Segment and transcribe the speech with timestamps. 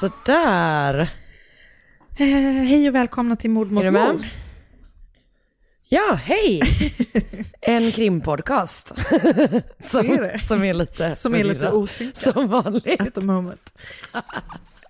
[0.00, 0.98] Sådär.
[2.16, 2.26] Eh,
[2.64, 4.14] hej och välkomna till Mord mot Är du med?
[4.14, 4.26] mord.
[5.88, 6.60] Ja, hej!
[7.60, 8.88] En krimpodcast.
[9.90, 11.74] som, som är lite Som är lite förvirrad.
[11.74, 12.18] osynkad.
[12.18, 13.00] Som vanligt.
[13.00, 13.72] At the moment.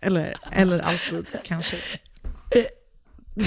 [0.00, 1.76] eller, eller alltid kanske.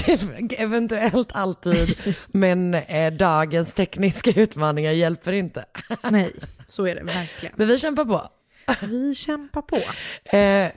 [0.58, 5.64] Eventuellt alltid, men eh, dagens tekniska utmaningar hjälper inte.
[6.10, 6.32] Nej,
[6.68, 7.54] så är det verkligen.
[7.58, 8.28] Men vi kämpar på.
[8.82, 9.76] Vi kämpar på.
[10.36, 10.70] Eh,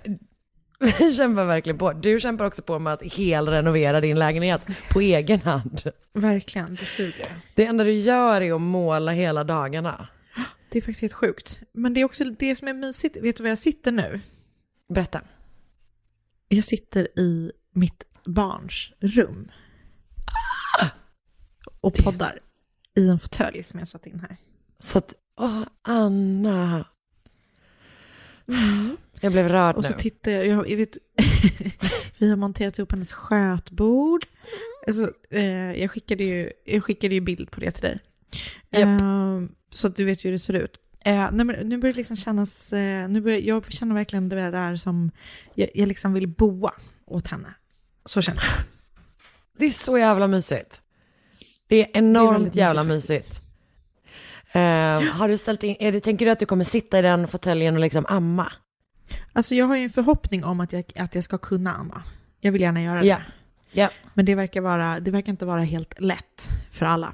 [0.83, 1.93] vi kämpar verkligen på.
[1.93, 5.91] Du kämpar också på med att helrenovera din lägenhet på egen hand.
[6.13, 7.27] Verkligen, det suger.
[7.55, 10.07] Det enda du gör är att måla hela dagarna.
[10.69, 11.61] Det är faktiskt helt sjukt.
[11.71, 13.17] Men det är också det som är mysigt.
[13.17, 14.19] Vet du var jag sitter nu?
[14.93, 15.21] Berätta.
[16.47, 19.51] Jag sitter i mitt barns rum.
[21.81, 22.39] Och poddar.
[22.95, 24.37] I en fåtölj som jag satt in här.
[24.79, 26.85] Så att, åh, Anna.
[29.23, 29.99] Jag blev rörd Och så nu.
[29.99, 30.97] tittar jag, jag, jag vet,
[32.17, 34.25] vi har monterat upp hennes skötbord.
[34.87, 37.99] Alltså, eh, jag, skickade ju, jag skickade ju bild på det till dig.
[38.71, 39.01] Japp.
[39.01, 40.77] Eh, så att du vet ju hur det ser ut.
[41.05, 44.51] Eh, nej, men nu börjar det liksom kännas, eh, nu börjar, jag känner verkligen det
[44.51, 45.11] där som,
[45.55, 46.73] jag, jag liksom vill boa
[47.05, 47.53] åt henne.
[48.05, 48.65] Så känner jag.
[49.57, 50.81] Det är så jävla mysigt.
[51.67, 53.41] Det är enormt väldigt jävla mysigt mysigt.
[54.51, 57.27] Eh, har du ställt in, är det, tänker du att du kommer sitta i den
[57.27, 58.51] fåtöljen och liksom amma?
[59.33, 62.03] Alltså jag har ju en förhoppning om att jag, att jag ska kunna amma.
[62.39, 63.05] Jag vill gärna göra det.
[63.07, 63.17] Ja.
[63.71, 63.89] Ja.
[64.13, 67.13] Men det verkar, vara, det verkar inte vara helt lätt för alla.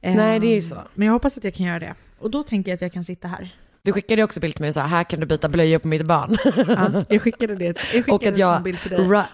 [0.00, 0.82] Nej, det är ju Ehm, så.
[0.94, 1.94] Men jag hoppas att jag kan göra det.
[2.18, 3.56] Och då tänker jag att jag kan sitta här.
[3.82, 6.06] Du skickade också bild till mig och sa, här kan du byta blöjor på mitt
[6.06, 6.36] barn.
[6.68, 7.64] Ja, jag skickade det.
[7.64, 9.24] Jag skickade och att en jag, sån bild till dig.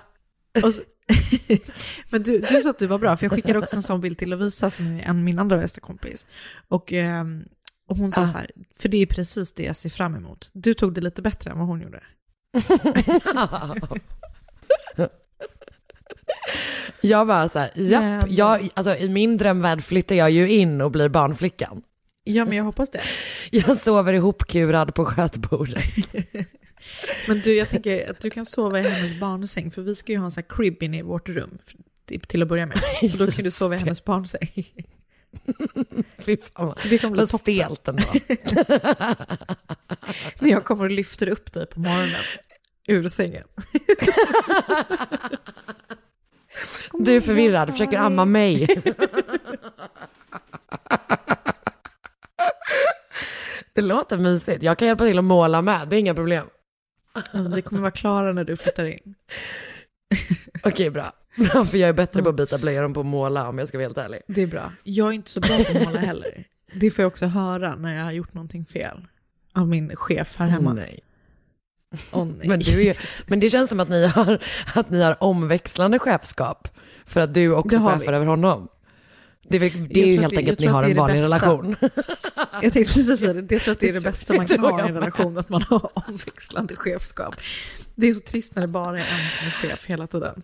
[0.72, 0.82] så,
[2.10, 4.18] men du, du sa att du var bra, för jag skickade också en sån bild
[4.18, 6.26] till Lovisa som är en min andra bästa kompis.
[6.68, 7.44] Och, ehm,
[7.90, 8.26] och hon sa Ah.
[8.26, 10.50] så här, för det är precis det jag ser fram emot.
[10.52, 12.00] Du tog det lite bättre än vad hon gjorde.
[17.00, 20.90] jag bara så här, japp, jag, alltså i min drömvärld flyttar jag ju in och
[20.90, 21.82] blir barnflickan.
[22.24, 23.00] Ja, men jag hoppas det.
[23.50, 25.84] Jag sover ihopkurad på skötbordet.
[27.28, 30.18] Men du, jag tänker att du kan sova i hennes barnsäng, för vi ska ju
[30.18, 31.58] ha en sån här crib inne i vårt rum
[32.28, 32.78] till att börja med.
[33.10, 34.64] Så då kan du sova i hennes barnsäng.
[36.18, 37.40] Fy fan vad Så det kommer bli toppen.
[37.54, 38.02] stelt ändå.
[40.40, 42.20] När jag kommer och lyfter upp dig på morgonen
[42.86, 43.44] ur sängen.
[46.92, 48.66] Du är förvirrad, försöker amma mig.
[53.72, 54.62] Det låter mysigt.
[54.62, 56.46] Jag kan hjälpa till att måla med, det är inga problem.
[57.54, 59.14] Vi kommer vara klara när du flyttar in.
[60.64, 61.12] Okej, bra.
[61.36, 63.68] Bra, för jag är bättre på att byta blöjor än på att måla om jag
[63.68, 64.20] ska vara helt ärlig.
[64.26, 64.72] Det är bra.
[64.84, 66.44] Jag är inte så bra på att måla heller.
[66.74, 69.06] Det får jag också höra när jag har gjort någonting fel.
[69.54, 70.72] Av min chef här hemma.
[70.72, 71.00] Nej.
[72.12, 72.48] Åh, nej.
[72.48, 72.96] Men, du är,
[73.26, 74.38] men det känns som att ni, har,
[74.74, 76.68] att ni har omväxlande chefskap.
[77.06, 78.68] För att du också chefar över honom.
[79.48, 81.76] Det är, väl- det är ju helt enkelt att ni har en vanlig relation.
[82.62, 83.54] Jag tänkte precis säga det.
[83.54, 85.62] Jag tror att det är det bästa man kan ha i en relation, att man
[85.62, 87.34] har omväxlande chefskap.
[87.94, 90.42] Det är så trist när det bara är en som är chef hela tiden.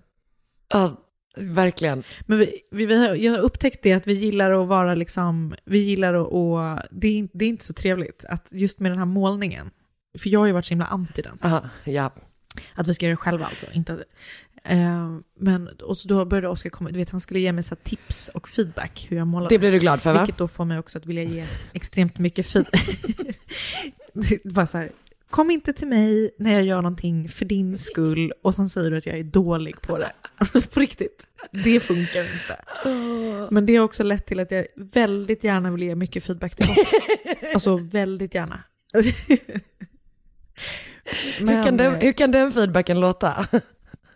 [0.69, 0.97] Ja,
[1.37, 2.03] verkligen.
[2.27, 5.55] Men vi, vi, vi har, jag har upptäckt det att vi gillar att vara liksom,
[5.65, 8.91] vi gillar att, och det, är, inte- det är inte så trevligt att just med
[8.91, 9.71] den här målningen,
[10.19, 12.11] för jag har ju varit så himla anti den, Aha, ja.
[12.75, 14.05] att vi ska göra det själva alltså, inte
[14.65, 17.75] eh, men och så då började Oskar komma, du vet han skulle ge mig så
[17.77, 19.55] tips och feedback hur jag målade.
[19.55, 20.21] Det blir du glad för va?
[20.21, 22.89] Vilket då får mig också att vilja ge extremt mycket feedback.
[24.45, 24.91] bara så här,
[25.31, 28.97] kom inte till mig när jag gör någonting för din skull och sen säger du
[28.97, 30.13] att jag är dålig på det.
[30.37, 31.27] Alltså på riktigt,
[31.65, 32.61] det funkar inte.
[33.51, 36.67] Men det har också lett till att jag väldigt gärna vill ge mycket feedback till
[37.55, 38.63] Alltså väldigt gärna.
[41.39, 43.47] hur, kan den, eh, hur kan den feedbacken låta?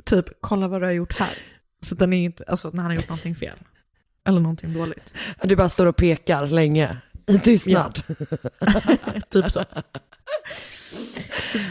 [0.04, 1.38] typ, kolla vad du har gjort här.
[1.82, 3.58] Så den är inte, alltså när han har gjort någonting fel.
[4.26, 5.14] Eller någonting dåligt.
[5.42, 6.96] Du bara står och pekar länge
[7.26, 8.02] i tystnad.
[9.30, 9.64] typ så.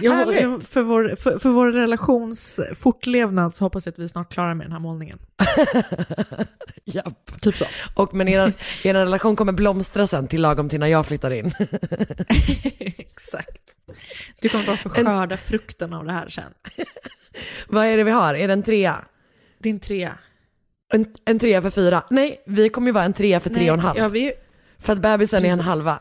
[0.02, 4.08] Jag, jag, för, vår, för, för vår relations fortlevnad så hoppas jag att vi är
[4.08, 5.20] snart klara med den här målningen.
[6.86, 7.42] Japp.
[7.42, 7.66] Typ så.
[7.96, 11.52] Och men er, er relation kommer blomstra sen till lagom till när jag flyttar in.
[12.80, 13.62] Exakt.
[14.42, 16.54] Du kommer bara få skörda frukten av det här sen.
[17.68, 18.34] Vad är det vi har?
[18.34, 19.06] Är det en trea?
[19.60, 20.18] Din trea.
[20.94, 22.04] En, en trea för fyra?
[22.10, 23.98] Nej, vi kommer ju vara en trea för tre och en halv.
[23.98, 24.34] Ja, vi,
[24.80, 25.68] För att bebisen är en Precis.
[25.68, 26.00] halva.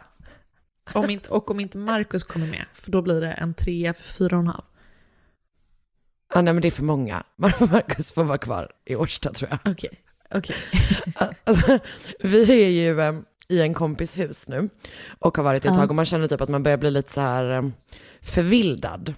[0.95, 4.03] Om inte, och om inte Marcus kommer med, för då blir det en trea för
[4.13, 4.65] fyra och en halv.
[6.35, 7.23] Ja, nej men det är för många.
[7.71, 9.73] Marcus får vara kvar i Årsta tror jag.
[9.73, 9.91] Okej.
[10.35, 10.57] Okej.
[11.45, 11.79] Alltså,
[12.21, 13.15] vi är ju eh,
[13.49, 14.69] i en kompis hus nu
[15.19, 17.21] och har varit ett tag och man känner typ att man börjar bli lite så
[17.21, 17.63] här eh,
[18.23, 19.15] förvildad.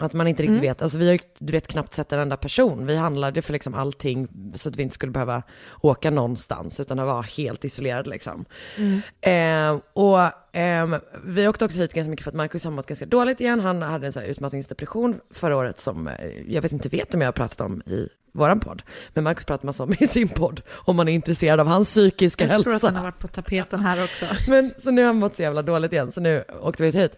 [0.00, 0.60] Att man inte riktigt Mm.
[0.62, 2.86] vet, alltså vi har ju du vet knappt sett en enda person.
[2.86, 5.42] Vi handlade för liksom allting så att vi inte skulle behöva
[5.80, 8.44] åka någonstans utan att vara helt isolerade liksom.
[8.76, 9.00] Mm.
[9.20, 10.18] Eh, och
[10.52, 13.60] ehm, vi åkte också hit ganska mycket för att Marcus har mått ganska dåligt igen.
[13.60, 16.14] Han hade en så utmattningsdepression förra året som eh,
[16.46, 18.82] jag vet inte vet om jag har pratat om i våran podd.
[19.14, 22.44] Men Marcus pratar massa om i sin podd om man är intresserad av hans psykiska
[22.44, 22.64] Jag hälsa.
[22.64, 24.26] tror att den har varit på tapeten här också.
[24.48, 27.12] Men så nu har han mått så jävla dåligt igen, så nu åkte vi hit.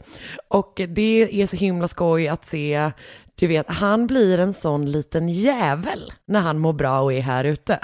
[0.49, 2.91] Och det är så himla skoj att se,
[3.35, 7.45] du vet, han blir en sån liten jävel när han mår bra och är här
[7.45, 7.79] ute.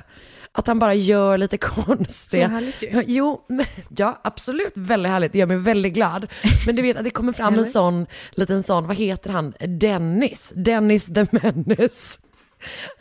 [0.56, 2.48] Att han bara gör lite Så konstiga...
[2.48, 3.02] härligt ju.
[3.06, 3.66] Jo, men,
[3.96, 6.26] ja absolut väldigt härligt, det gör mig väldigt glad.
[6.66, 10.52] Men du vet att det kommer fram en sån, liten sån, vad heter han, Dennis,
[10.56, 12.18] Dennis the Menace.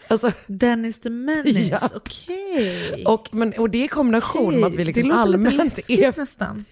[0.07, 1.89] Alltså, Dennis the Menace, Ja.
[1.95, 3.03] okej.
[3.05, 6.65] och, men, och det är i kombination med att vi liksom allmänt är nästan.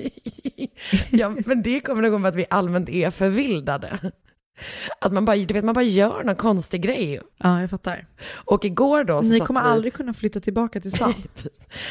[1.09, 3.99] ja, men det kommer nog med att vi allmänt är förvildade.
[4.99, 7.21] Att man bara, du vet, man bara gör någon konstig grej.
[7.37, 8.07] Ja, jag fattar.
[8.33, 11.13] Och igår då så Ni kommer vi, aldrig kunna flytta tillbaka till stan.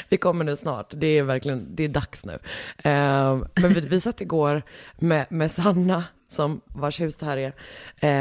[0.09, 2.39] vi kommer nu snart, det är verkligen, det är dags nu.
[2.79, 4.63] Eh, men vi, vi satt igår
[4.99, 7.53] med, med Sanna, som vars hus det här är,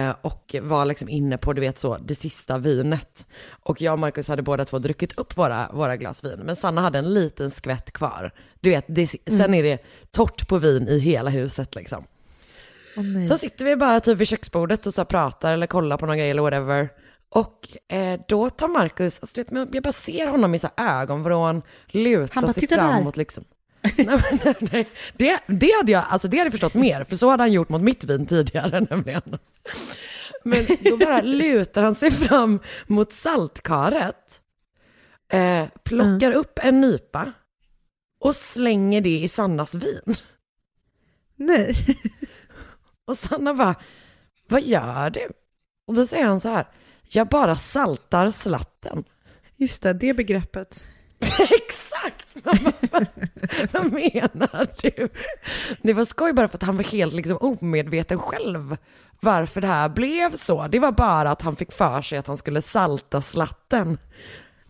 [0.10, 3.26] eh, och var liksom inne på, du vet så, det sista vinet.
[3.64, 6.82] Och jag och Marcus hade båda två druckit upp våra, våra glas vin, men Sanna
[6.82, 8.32] hade en liten skvätt kvar.
[8.60, 12.04] Du vet, det, sen är det torrt på vin i hela huset liksom.
[12.96, 13.28] Nej.
[13.28, 16.30] Så sitter vi bara typ vid köksbordet och så pratar eller kollar på någon grej
[16.30, 16.90] eller whatever.
[17.30, 22.32] Och eh, då tar Marcus, alltså, vet, jag bara ser honom i så ögonvrån luta
[22.34, 23.44] Han bara, sig framåt liksom.
[23.98, 24.90] nej, men, nej, nej.
[25.18, 27.70] Det, det hade jag, alltså det hade jag förstått mer, för så hade han gjort
[27.70, 29.38] mot mitt vin tidigare nämligen.
[30.44, 34.42] Men då bara lutar han sig fram mot saltkaret,
[35.34, 37.32] eh, plockar upp en nypa
[38.20, 40.16] och slänger det i Sannas vin.
[41.36, 41.76] nej.
[43.12, 43.76] Och Sanna bara,
[44.48, 45.28] vad gör du?
[45.88, 46.66] Och då säger han så här,
[47.10, 49.04] jag bara saltar slatten.
[49.56, 50.86] Just det, det begreppet.
[51.40, 52.28] Exakt!
[52.44, 53.06] Vad,
[53.72, 55.10] vad menar du?
[55.82, 58.78] Det var skoj bara för att han var helt liksom omedveten själv
[59.20, 60.68] varför det här blev så.
[60.68, 63.98] Det var bara att han fick för sig att han skulle salta slatten.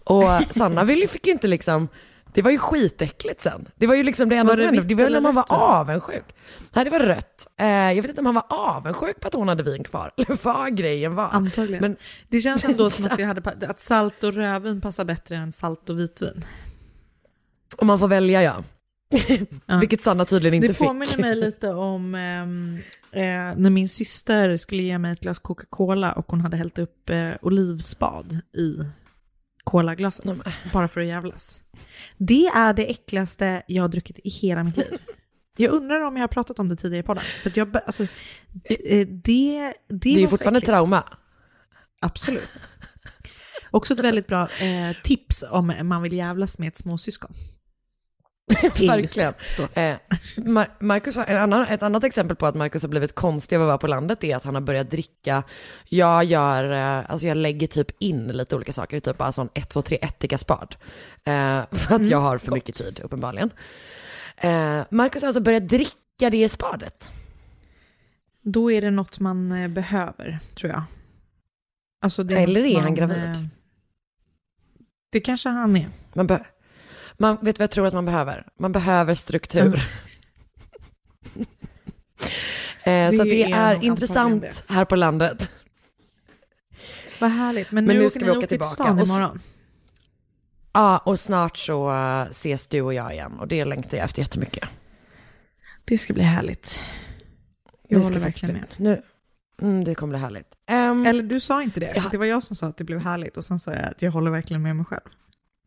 [0.03, 1.87] Och Sanna ville, fick inte liksom,
[2.33, 3.67] det var ju skitäckligt sen.
[3.75, 5.45] Det var ju liksom det enda som det hände, det var väl om han var
[5.49, 6.35] avundsjuk.
[6.73, 7.47] Nej det var rött.
[7.57, 10.37] Eh, jag vet inte om han var avundsjuk på att hon hade vin kvar, eller
[10.43, 11.29] vad grejen var.
[11.31, 11.81] Antagligen.
[11.81, 11.95] Men
[12.29, 15.89] det känns ändå som att, vi hade, att salt och rödvin passar bättre än salt
[15.89, 16.45] och vitvin.
[17.77, 18.63] om man får välja ja.
[19.65, 19.79] Ja.
[19.79, 20.87] Vilket Sanna tydligen inte det fick.
[20.87, 22.77] påminner mig lite om ehm,
[23.11, 27.09] eh, när min syster skulle ge mig ett glas Coca-Cola och hon hade hällt upp
[27.09, 28.75] eh, olivspad i
[29.63, 30.25] colaglaset.
[30.25, 30.35] Nej,
[30.73, 31.61] Bara för att jävlas.
[32.17, 34.99] Det är det äckligaste jag har druckit i hela mitt liv.
[35.57, 37.23] Jag undrar om jag har pratat om det tidigare i podden.
[37.43, 38.07] För jag, alltså, eh,
[38.69, 40.69] det, det, Det är ju fortfarande äckligt.
[40.71, 41.03] trauma.
[42.01, 42.67] Absolut.
[43.71, 47.33] Också ett väldigt bra eh, tips om man vill jävlas med ett småsyskon.
[48.87, 49.33] Verkligen.
[49.73, 49.95] Eh,
[50.37, 53.61] Mar- Marcus, har- en annan, ett annat exempel på att Marcus har blivit konstig av
[53.61, 55.43] att vara på landet är att han har börjat dricka.
[55.89, 59.69] Jag gör, eh, alltså jag lägger typ in lite olika saker typ bara sån 1,
[59.69, 60.75] 2, 3 ättika-spad.
[61.23, 63.49] Eh, för att jag har för mycket tid uppenbarligen.
[64.37, 67.09] Eh, Marcus har alltså börjat dricka det spadet.
[68.41, 70.83] Då är det något man eh, behöver, tror jag.
[72.03, 73.17] Alltså Eller är han man, gravid?
[73.23, 73.43] eh,
[75.11, 75.87] Det kanske han är.
[76.13, 76.45] Man, be-
[77.17, 78.47] man vet vad jag tror att man behöver?
[78.59, 79.61] Man behöver struktur.
[79.65, 79.73] Mm.
[83.11, 85.51] eh, så att det är är intressant här på landet.
[87.19, 87.71] Vad härligt.
[87.71, 88.73] Men, Men nu, nu åker ska vi åka åka till tillbaka.
[88.73, 89.39] stan imorgon.
[90.73, 94.21] Ja, och snart så eh, ses du och jag igen och det längtar jag efter
[94.21, 94.69] jättemycket.
[95.85, 96.79] Det ska bli härligt.
[97.87, 98.65] Jag det håller verkligen med.
[98.77, 99.01] Nu,
[99.61, 100.47] mm, det kommer bli härligt.
[100.67, 101.93] Ehm, Eller du sa inte det.
[101.95, 102.03] Ja.
[102.11, 104.11] Det var jag som sa att det blev härligt och sen sa jag att jag
[104.11, 105.09] håller verkligen med mig själv.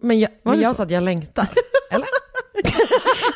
[0.04, 0.76] Men jag, men jag så?
[0.76, 1.48] sa att jag längtar.
[1.90, 2.08] Eller?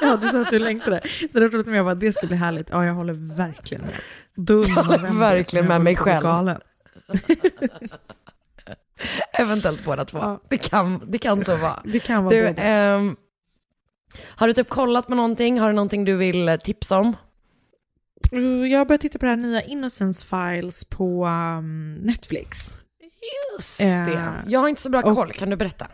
[0.01, 1.01] Ja, du sa att du längtade.
[1.33, 2.69] Det var roligt med jag bara, det ska bli härligt.
[2.71, 4.01] Ja, jag håller verkligen med.
[4.77, 6.23] Man håller är verkligen med mig själv.
[6.23, 6.61] Galen.
[9.33, 10.19] Eventuellt båda två.
[10.19, 10.41] Ja.
[10.49, 11.83] Det, kan, det kan så vara.
[11.85, 13.17] Det kan vara Du, ehm,
[14.25, 15.61] har du typ kollat på någonting?
[15.61, 17.17] Har du någonting du vill eh, tipsa om?
[18.33, 22.73] Uh, Jag har börjat titta på det här nya Innocence Files på um, Netflix.
[23.57, 24.33] Just Eh, det.
[24.47, 25.87] Jag har inte så bra och- koll, kan du berätta?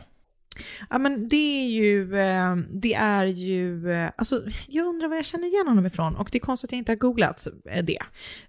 [0.90, 5.24] Ja men det är ju, eh, det är ju, eh, alltså jag undrar var jag
[5.24, 7.98] känner igen honom ifrån och det är konstigt att jag inte har googlat eh, det.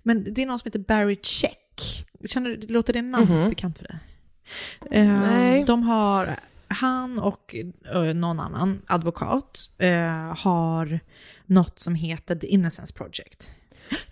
[0.04, 2.06] Men det är någon som heter Barry Check.
[2.26, 3.50] Känner, låter det namnet Mhm.
[3.50, 3.98] bekant för dig?
[5.08, 5.64] Nej.
[5.68, 6.36] De har,
[6.68, 7.56] han och
[8.16, 9.70] någon annan advokat
[10.38, 11.00] har
[11.46, 13.50] något som heter The Innocence Project.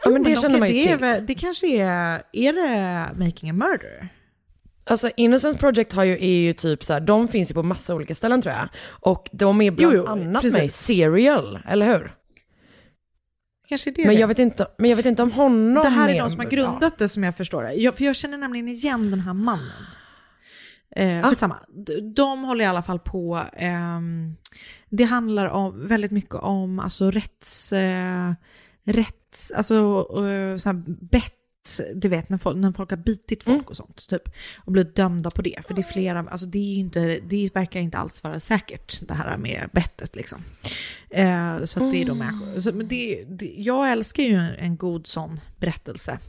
[0.03, 0.97] Ja, men det Jo, känner man ju det är till.
[0.97, 4.09] väl- Det kanske är, är det Making a Murder?
[4.85, 7.95] Alltså Innocence Project har ju, är ju typ så här, de finns ju på massa
[7.95, 8.67] olika ställen tror jag.
[8.89, 10.59] Och de är bland Jo, jo, annat precis.
[10.61, 12.11] med Serial, eller hur?
[13.67, 16.19] Kanske det Men jag vet inte, men jag vet inte om honom Det här är
[16.23, 17.73] de som har grundat det som jag förstår det.
[17.73, 19.85] Jag, för jag känner nämligen igen den här mannen.
[20.95, 21.29] Eh, Ah.
[21.29, 21.55] skitsamma.
[21.85, 24.35] De, de håller i alla fall på, ehm,
[24.89, 28.31] det handlar om, väldigt mycket om alltså rätts, eh,
[28.85, 29.75] rätts, alltså
[30.27, 30.73] eh,
[31.11, 31.33] bett,
[31.95, 33.65] du vet när folk, när folk har bitit folk Mm.
[33.67, 34.29] och sånt typ.
[34.57, 35.65] Och blivit dömda på det.
[35.67, 39.13] För det är flera, alltså det är inte, det verkar inte alls vara säkert det
[39.13, 40.41] här med bettet liksom.
[41.09, 42.59] Eh, så att det är de människor.
[42.59, 46.19] Så, men det, det, jag älskar ju en, en god sån berättelse.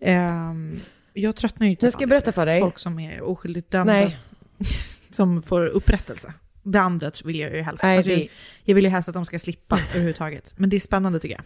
[0.00, 0.80] Ehm,
[1.12, 2.60] jag tröttnar ju inte Nu ska jag berätta för dig.
[2.60, 3.92] folk som är oskyldigt dömda.
[3.92, 4.18] Nej.
[5.10, 6.34] som får upprättelse.
[6.62, 7.82] Det andra vill jag ju helst.
[7.82, 8.28] Nej, alltså, jag,
[8.64, 10.54] jag vill ju helst att de ska slippa överhuvudtaget.
[10.56, 11.44] Men det är spännande tycker jag.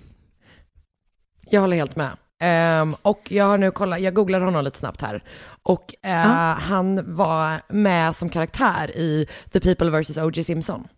[1.51, 2.17] Jag håller helt med.
[2.41, 5.25] Ehm, och jag har nu kollat, jag googlade honom lite snabbt här.
[5.63, 6.57] Och eh, Ja.
[6.61, 10.19] han var med som karaktär i The People vs.
[10.19, 10.45] O.J.
[10.45, 10.89] Simpson.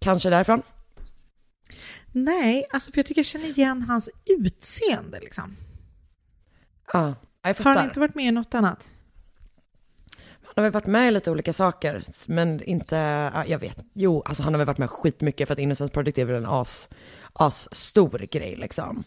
[0.00, 0.62] Kanske därifrån?
[2.12, 5.56] Nej, alltså för jag tycker jag känner igen hans utseende liksom.
[6.92, 7.74] Ja, jag Har fattar.
[7.74, 8.88] han inte varit med i något annat?
[10.42, 12.96] Han har väl varit med i lite olika saker, men inte,
[13.34, 13.76] ja, jag vet.
[13.94, 16.46] Jo, alltså han har väl varit med skitmycket för att Innocence Project är väl en
[16.46, 16.88] as,
[17.34, 19.04] as stor grej liksom.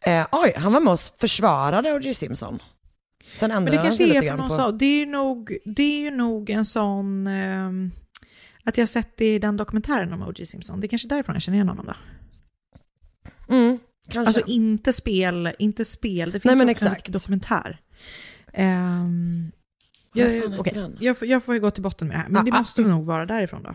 [0.00, 2.14] Eh, oj, han var med och försvarade O.J.
[2.14, 2.58] Simpson.
[3.36, 4.56] Sen Men ändrade det han sig kanske är för någon på...
[4.56, 7.90] så, det är ju nog, det är ju nog en sån, ehm,
[8.64, 10.46] att jag sett det i den dokumentären om O.J.
[10.46, 10.80] Simpson.
[10.80, 11.94] Det är kanske därifrån jag känner igen honom då.
[13.54, 13.78] Mm,
[14.08, 14.28] kanske.
[14.28, 17.80] Alltså inte spel, inte spel, det finns Nej, men också en dokumentär.
[18.58, 19.52] Um,
[20.16, 20.96] jag, okej, den?
[21.00, 22.58] jag, får, jag får ju gå till botten med det här, men Ah, det ah.
[22.58, 23.74] måste nog vara därifrån då.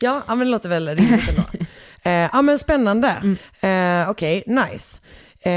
[0.00, 1.42] ja, ja, men det låter väl rimligt ändå.
[2.02, 3.08] eh, ja, men spännande.
[3.08, 4.02] Mm.
[4.02, 5.00] Eh, Okej, nice.
[5.42, 5.52] Eh,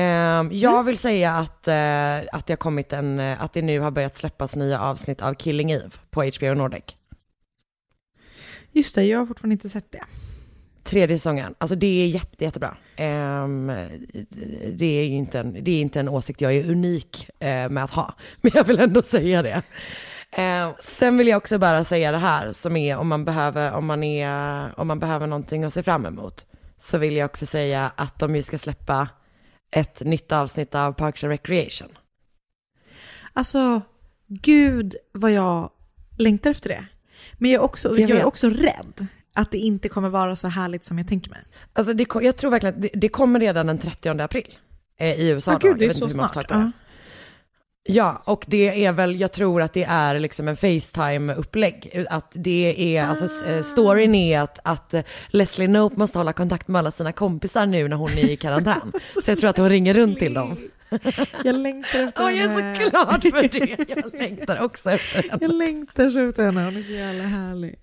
[0.51, 3.91] jag vill säga att, eh, att, det har kommit en, eh, att det nu har
[3.91, 6.83] börjat släppas nya avsnitt av Killing Eve på HBO Nordic.
[8.71, 10.03] Just det, jag har fortfarande inte sett det.
[10.83, 11.55] Tredje säsongen.
[11.57, 12.77] Alltså det är jätte, jättebra.
[12.95, 13.67] Ehm,
[14.73, 17.91] det, är inte en, det är inte en åsikt jag är unik eh, med att
[17.91, 18.13] ha.
[18.41, 19.61] Men jag vill ändå säga det.
[20.35, 23.85] Ehm, sen vill jag också bara säga det här som är om man behöver, om
[23.85, 26.45] man är, om man behöver någonting att se fram emot.
[26.77, 29.07] Så vill jag också säga att de ju ska släppa
[29.75, 31.97] ett nytt avsnitt av Parks and Recreation.
[33.33, 33.81] Alltså,
[34.27, 35.69] gud vad jag
[36.17, 36.85] längtar efter det.
[37.33, 40.47] Men jag är också, Jag jag, är också rädd att det inte kommer vara så
[40.47, 41.39] härligt som jag tänker mig.
[41.73, 44.53] Alltså det, jag tror verkligen att det, det kommer redan den 30 april
[44.99, 45.51] eh, i USA.
[45.51, 45.57] Då.
[45.67, 46.47] gud, det Jag är vet så inte hur man får snart.
[46.47, 46.71] tag på det.
[47.85, 52.05] Ja, och det är väl, jag tror att det är liksom en Facetime-upplägg.
[52.09, 56.67] Att det är, alltså eh, storyn är att, att eh, Leslie Knope måste hålla kontakt
[56.67, 58.91] med alla sina kompisar nu när hon är i karantän.
[59.23, 60.57] så jag tror att hon ringer runt till dem.
[61.43, 62.85] Jag längtar efter Ja, jag är henne.
[62.85, 63.89] så glad för det.
[63.89, 65.37] Jag längtar också efter henne.
[65.41, 67.75] Jag längtar så efter henne, hon är så jävla härlig.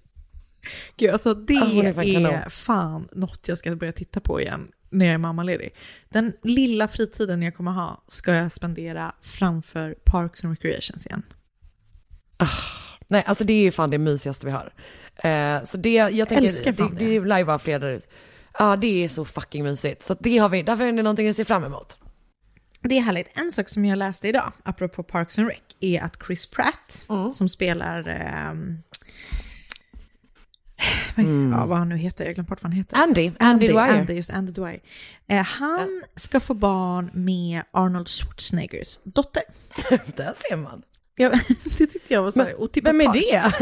[0.97, 5.07] Gud, alltså det hon är är, fan något jag ska börja titta på igen när
[5.07, 5.75] jag är mammaledig.
[6.09, 11.23] Den lilla fritiden jag kommer ha ska jag spendera framför Parks and Recreations igen.
[13.09, 14.73] Nej, alltså det är ju fan det mysigaste vi har.
[15.17, 17.11] Eh, så det, jag tänker, Älskar fan det, det.
[17.11, 18.07] det är live av flera där ute.
[18.59, 20.03] Ja, det är så fucking mysigt.
[20.03, 21.99] Så det har vi, därför är det någonting att se fram emot.
[22.83, 23.29] Det är härligt.
[23.35, 27.49] En sak som jag läste idag, apropå Parks and Rec, är att Chris Pratt, som
[27.49, 28.09] spelar...
[31.17, 32.97] ehm, ja, vad han nu heter, jag glömde bort vad han heter.
[32.97, 34.01] Andy, Andy Dwyer.
[34.01, 34.81] Andy, just Andy Dwyer.
[35.27, 39.43] Eh, han ska få barn med Arnold Schwarzeneggers dotter.
[40.17, 40.83] Där ser man.
[41.17, 41.33] Ja,
[41.79, 43.53] det tyckte jag var så här otippat vem är det?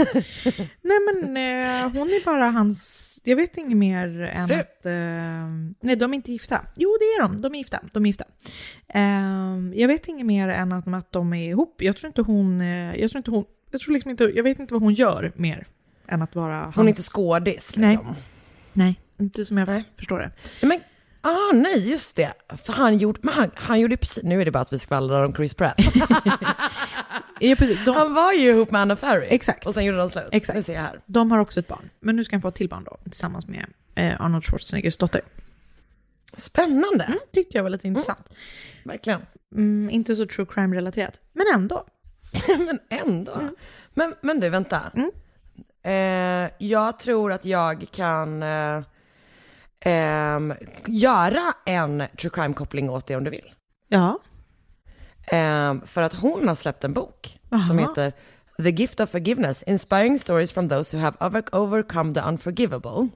[0.83, 4.57] Nej men eh, hon är bara hans, jag vet inget mer än Fru?
[4.57, 4.93] att, eh,
[5.81, 6.65] nej de är inte gifta.
[6.77, 7.81] Jo det är de, de är gifta.
[7.93, 8.25] De är gifta.
[8.89, 11.83] Eh, jag vet inget mer än att, att de är ihop.
[11.83, 14.59] Jag tror inte hon, eh, jag tror inte hon, jag tror liksom inte, jag vet
[14.59, 15.67] inte vad hon gör mer
[16.09, 16.77] än att vara hans...
[16.77, 17.97] Hon är inte skådis Nej.
[17.97, 18.15] liksom.
[18.73, 19.85] Nej, inte som jag Nej.
[19.97, 20.31] förstår det.
[20.62, 20.69] Nej.
[20.69, 20.81] Men
[21.21, 22.33] Ah, nej, just det.
[22.65, 25.25] För han gjorde, men han, han gjorde precis, nu är det bara att vi skvallrar
[25.25, 25.81] om Chris Pratt.
[27.41, 27.85] Ja, precis.
[27.85, 29.29] De, Han var ju ihop med Anna Faris.
[29.31, 29.67] Exakt.
[29.67, 30.25] Och sen gjorde de slut.
[30.33, 30.57] Exakt.
[30.57, 31.00] Nu ser jag här.
[31.07, 31.91] de har också ett barn.
[32.00, 35.21] Men nu ska han få ett till barn då, tillsammans med eh, Arnold Schwarzeneggers dotter.
[36.37, 37.05] Spännande.
[37.05, 38.29] Mm, tyckte jag var lite intressant.
[38.85, 39.21] Verkligen.
[39.55, 41.87] Mm, inte så true crime-relaterat, men ändå.
[42.59, 43.41] men ändå.
[43.95, 44.81] Men, men du, vänta.
[45.83, 48.83] Eh, jag tror att jag kan eh,
[49.81, 50.55] ehm,
[50.87, 53.53] göra en true crime-koppling åt det om du vill.
[53.89, 54.19] Ja.
[55.27, 57.89] Ehm, för att hon har släppt en bok som Aha.
[57.89, 58.13] heter
[58.63, 63.09] The Gift of Forgiveness, Inspiring Stories from Those Who Have over Overcome the Unforgivable.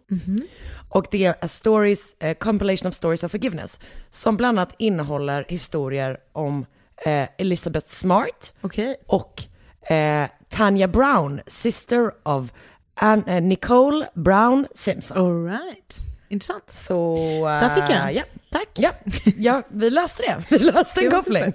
[0.89, 5.45] Och det är a stories, a compilation of stories of forgiveness, som bland annat innehåller
[5.49, 6.67] historier om
[6.97, 8.97] eh, Elizabeth Smart Okej.
[9.07, 9.45] och
[9.93, 12.53] eh, Tanya Brown, sister of
[12.95, 15.17] Ann, eh, Nicole Brown Simpson.
[15.19, 16.01] All right.
[16.29, 16.71] Intressant.
[16.71, 17.15] Så...
[17.49, 18.15] eh, Där fick jag den.
[18.15, 18.69] Ja, Tack.
[18.75, 18.91] ja,
[19.37, 20.45] ja, vi löste det.
[20.51, 21.53] Vi löste en koppling.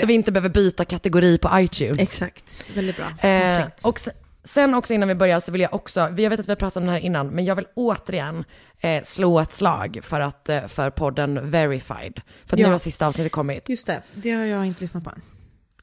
[0.00, 1.98] Så vi inte behöver byta kategori på iTunes.
[2.00, 2.64] Exakt.
[2.74, 3.28] Väldigt bra.
[3.30, 4.10] Eh, och se-
[4.44, 6.76] sen också innan vi börjar så vill jag också, jag vet att vi har pratat
[6.76, 8.44] om det här innan, men jag vill återigen
[8.80, 12.20] eh, slå ett slag för, att, eh, för podden Verified.
[12.46, 12.66] För att Ja.
[12.66, 13.68] nu har sista avsnittet kommit.
[13.68, 15.22] Just det, det har jag inte lyssnat på än.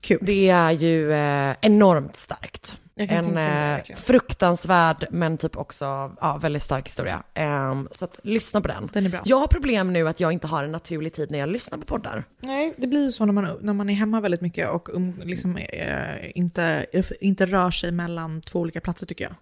[0.01, 0.19] Kul.
[0.21, 2.79] Det är ju eh, enormt starkt.
[2.95, 5.85] En eh, fruktansvärd men typ också
[6.21, 7.23] ja, väldigt stark historia.
[7.33, 8.89] Ehm, så att lyssna på den.
[8.93, 9.21] Den är bra.
[9.25, 11.85] Jag har problem nu att jag inte har en naturlig tid när jag lyssnar på
[11.85, 12.23] poddar.
[12.39, 15.21] Nej, det blir ju så när man, när man är hemma väldigt mycket och um,
[15.23, 16.85] liksom, eh, inte,
[17.21, 19.35] inte rör sig mellan två olika platser tycker jag.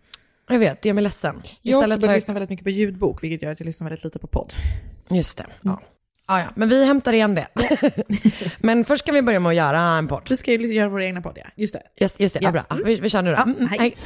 [0.50, 1.42] Jag vet, det gör mig ledsen.
[1.62, 3.90] Jag har också Istället börjat lyssna väldigt mycket på ljudbok, vilket gör att jag lyssnar
[3.90, 4.54] väldigt lite på podd.
[5.10, 5.46] Just det.
[5.62, 5.82] Ja.
[6.30, 7.48] Ah, ja, men vi hämtar igen det.
[8.58, 10.22] men först kan vi börja med att göra en podd.
[10.30, 11.46] Vi ska ju göra våra egna podd, ja.
[11.56, 11.82] Just det.
[12.04, 12.52] Just, just det, ja.
[12.52, 12.66] bra.
[12.70, 13.42] Ja, vi, vi kör nu då.
[13.42, 13.80] Mm, mm, hej.
[13.80, 13.98] hej.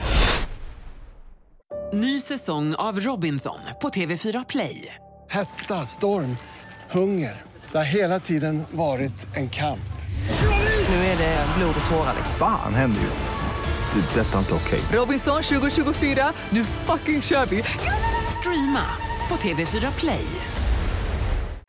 [1.94, 4.96] Ny säsong av Robinson på TV4 Play.
[5.30, 6.38] Hetta, storm,
[6.92, 7.42] hunger.
[7.72, 9.80] Det har hela tiden varit en kamp.
[10.90, 12.14] Nu är det blod och tårar.
[12.16, 12.36] liksom.
[12.40, 14.02] Fan händer just nu.
[14.02, 14.20] Det.
[14.20, 14.82] är Detta är inte okej.
[14.92, 17.64] Robinson 2024, nu fucking kör vi!
[18.40, 18.86] Streama
[19.30, 20.51] på TV4 Play.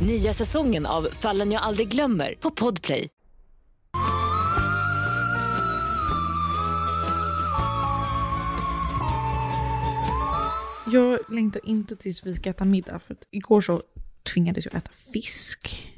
[0.00, 3.08] Nya säsongen av Fallen jag aldrig glömmer på Podplay.
[10.92, 13.82] Jag längtar inte tills vi ska äta middag, för igår så
[14.32, 15.92] tvingades jag äta fisk.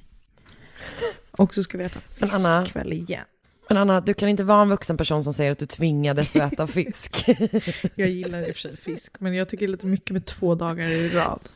[1.30, 3.24] Och så ska vi äta fiskkväll igen.
[3.68, 6.52] Men Anna, du kan inte vara en vuxen person som säger att du tvingades att
[6.52, 7.24] äta fisk.
[7.94, 10.26] Jag gillar i och för sig fisk, men jag tycker det är lite mycket med
[10.26, 11.48] två dagar i rad.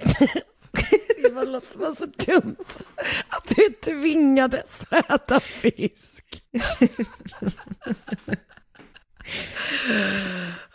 [1.34, 2.56] det var låter bara så dumt.
[3.28, 6.42] Att du tvingades att äta fisk.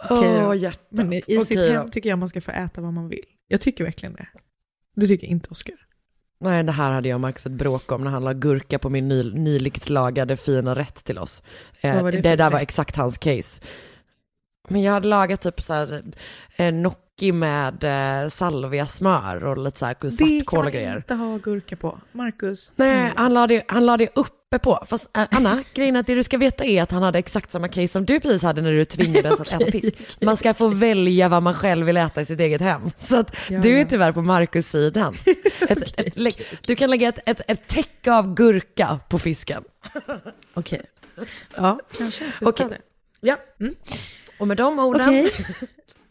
[0.10, 0.88] Åh, hjärtat.
[0.90, 1.66] Men i Okej sitt då.
[1.66, 3.26] hem tycker jag man ska få äta vad man vill.
[3.48, 4.28] Jag tycker verkligen det.
[4.96, 5.76] Det tycker inte Oskar.
[6.42, 8.90] Nej, det här hade jag och Marcus ett bråk om när han la gurka på
[8.90, 11.44] min ny, nyligt lagade fina rätt till oss.
[11.82, 13.62] Eh, var det det där var exakt hans case.
[14.70, 16.04] Men jag hade lagat typ så här
[16.58, 16.74] eh,
[17.20, 17.84] gnocchi med
[18.24, 20.96] eh, salviasmör och lite så här Det kan svartkål och man grejer.
[20.98, 22.00] inte ha gurka på.
[22.12, 24.86] Marcus, Nej, han la det, han la det uppe på.
[24.88, 27.52] Fast äh, Anna, grejen är att det du ska veta är att han hade exakt
[27.52, 29.94] samma case som du precis hade när du tvingades att äta fisk.
[30.22, 32.82] Man ska få välja vad man själv vill äta i sitt eget hem.
[32.98, 35.16] Så att Ja, du är tyvärr på Marcus-sidan.
[36.66, 39.64] Du kan lägga ett, ett, ett täcke av gurka på fisken.
[40.54, 40.82] Okej.
[41.56, 42.26] Ja, kanske.
[42.42, 42.78] Jag ska det.
[43.22, 43.38] Ja.
[44.40, 45.32] Och med de orden, Okej,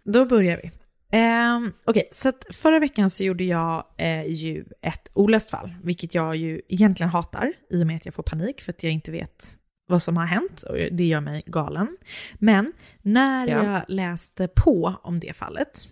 [0.05, 0.71] då börjar vi.
[1.13, 6.15] Um, Okej, så att förra veckan så gjorde jag eh, ju ett olöst fall, vilket
[6.15, 9.11] jag ju egentligen hatar i och med att jag får panik för att jag inte
[9.13, 11.97] vet vad som har hänt och det gör mig galen.
[12.35, 13.65] Men när Ja.
[13.65, 15.89] jag läste på om det fallet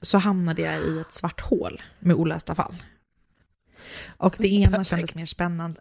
[0.00, 2.82] så hamnade jag i ett svart hål med olösta fall.
[4.06, 4.88] Och det ena Perfekt.
[4.90, 5.80] kändes mer spännande.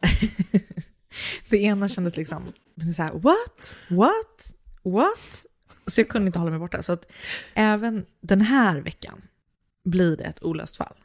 [1.50, 2.54] det ena kändes liksom
[2.96, 3.80] så här, what?
[3.90, 4.54] What?
[4.84, 5.46] What?
[5.88, 6.84] Så jag kunde inte hålla mig borta.
[6.84, 7.12] Så att
[7.54, 9.22] även den här veckan
[9.86, 10.96] blir det ett olöst fall.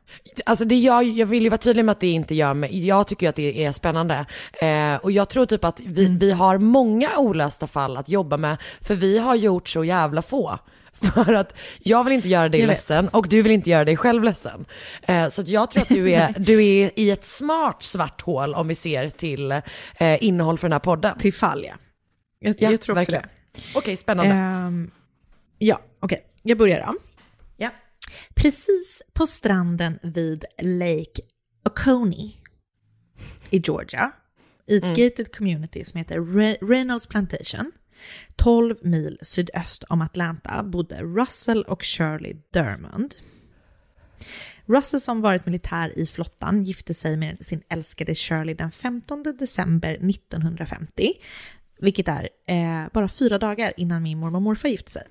[0.46, 3.06] Alltså det jag, jag vill ju vara tydlig med att det inte gör mig, jag
[3.06, 4.26] tycker ju att det är spännande.
[4.60, 8.56] Eh, och jag tror typ att vi, vi har många olösta fall att jobba med,
[8.80, 10.58] för vi har gjort så jävla få.
[11.14, 12.76] För att jag vill inte göra dig Jag vet.
[12.76, 14.64] ledsen och du vill inte göra dig själv ledsen.
[15.02, 18.68] Eh, så jag tror att du är, du är i ett smart svart hål om
[18.68, 21.18] vi ser till eh, innehåll för den här podden.
[21.18, 21.74] Till fall ja.
[22.38, 23.22] Jag, Ja, jag tror också verkligen.
[23.22, 23.28] det.
[23.76, 24.32] Okej, spännande.
[24.32, 24.90] Ehm,
[25.58, 26.26] ja, okej.
[26.42, 26.94] Jag börjar då.
[27.56, 27.70] Ja.
[28.34, 31.22] Precis på stranden vid Lake
[31.64, 32.32] Oconee
[33.50, 34.12] i Georgia,
[34.66, 37.72] i ett gated community som heter Re- Reynolds Plantation,
[38.36, 43.14] 12 mil sydöst om Atlanta, bodde Russell och Shirley Dermond.
[44.66, 49.90] Russell som varit militär i flottan gifte sig med sin älskade Shirley den 15 december
[50.10, 51.12] 1950,
[51.80, 55.02] vilket är eh, bara fyra dagar innan min mormor och morfar gifte sig.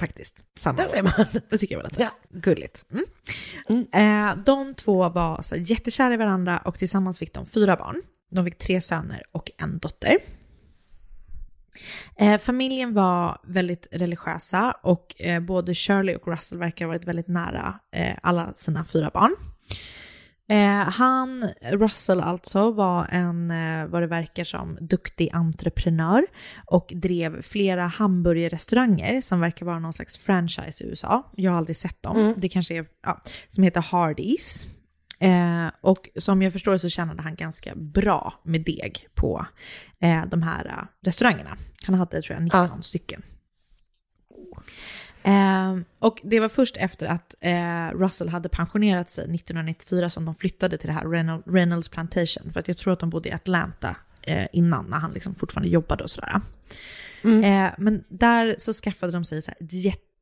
[0.00, 0.88] Faktiskt, samma Där år.
[0.88, 1.12] ser man.
[1.50, 2.10] Det tycker jag var lite Ja.
[2.30, 2.86] gulligt.
[3.68, 3.86] Mm.
[3.92, 8.02] Eh, de två var så jättekära i varandra och tillsammans fick de fyra barn.
[8.30, 10.18] De fick tre söner och en dotter.
[12.16, 17.28] Eh, familjen var väldigt religiösa och eh, både Shirley och Russell verkar ha varit väldigt
[17.28, 19.36] nära eh, alla sina fyra barn.
[20.48, 26.26] Eh, han, Russell alltså, var en, eh, vad det verkar som, duktig entreprenör
[26.66, 31.32] och drev flera hamburgerrestauranger som verkar vara någon slags franchise i USA.
[31.36, 32.34] Jag har aldrig sett dem.
[32.36, 34.66] Det kanske är, ja, som heter Hardee's.
[35.18, 39.46] Eh, och som jag förstår så tjänade han ganska bra med deg på
[40.00, 41.56] eh, de här eh, restaurangerna.
[41.86, 43.22] Han hade tror jag 19 stycken.
[45.26, 50.34] Eh, och det var först efter att eh, Russell hade pensionerat sig 1994 som de
[50.34, 52.52] flyttade till det här Reynolds, Plantation.
[52.52, 55.68] För att jag tror att de bodde i Atlanta eh, innan när han liksom fortfarande
[55.68, 56.40] jobbade och sådär.
[57.22, 59.72] Eh, men där så skaffade de sig så ett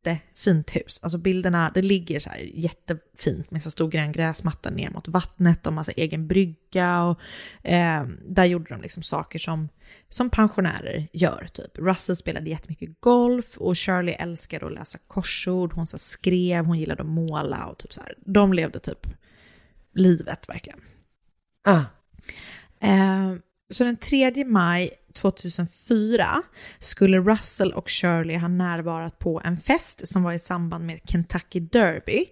[0.04, 1.00] jättefint hus.
[1.02, 5.66] Alltså bilderna, det ligger så här jättefint med så stor grön gräsmatta ner mot vattnet
[5.66, 7.02] och massa egen brygga.
[7.02, 7.20] Och,
[7.68, 9.68] eh, där gjorde de liksom saker som,
[10.08, 11.48] som pensionärer gör.
[11.52, 11.78] Typ.
[11.78, 15.72] Russell spelade jättemycket golf och Shirley älskade att läsa korsord.
[15.72, 18.14] Hon så skrev, hon gillade att måla och typ så här.
[18.26, 19.06] De levde typ
[19.94, 20.80] livet verkligen.
[21.64, 21.82] Ah.
[22.80, 23.34] Eh,
[23.70, 26.42] så den 3 maj 2004
[26.78, 31.60] skulle Russell och Shirley ha närvarat på en fest som var i samband med Kentucky
[31.60, 32.24] Derby.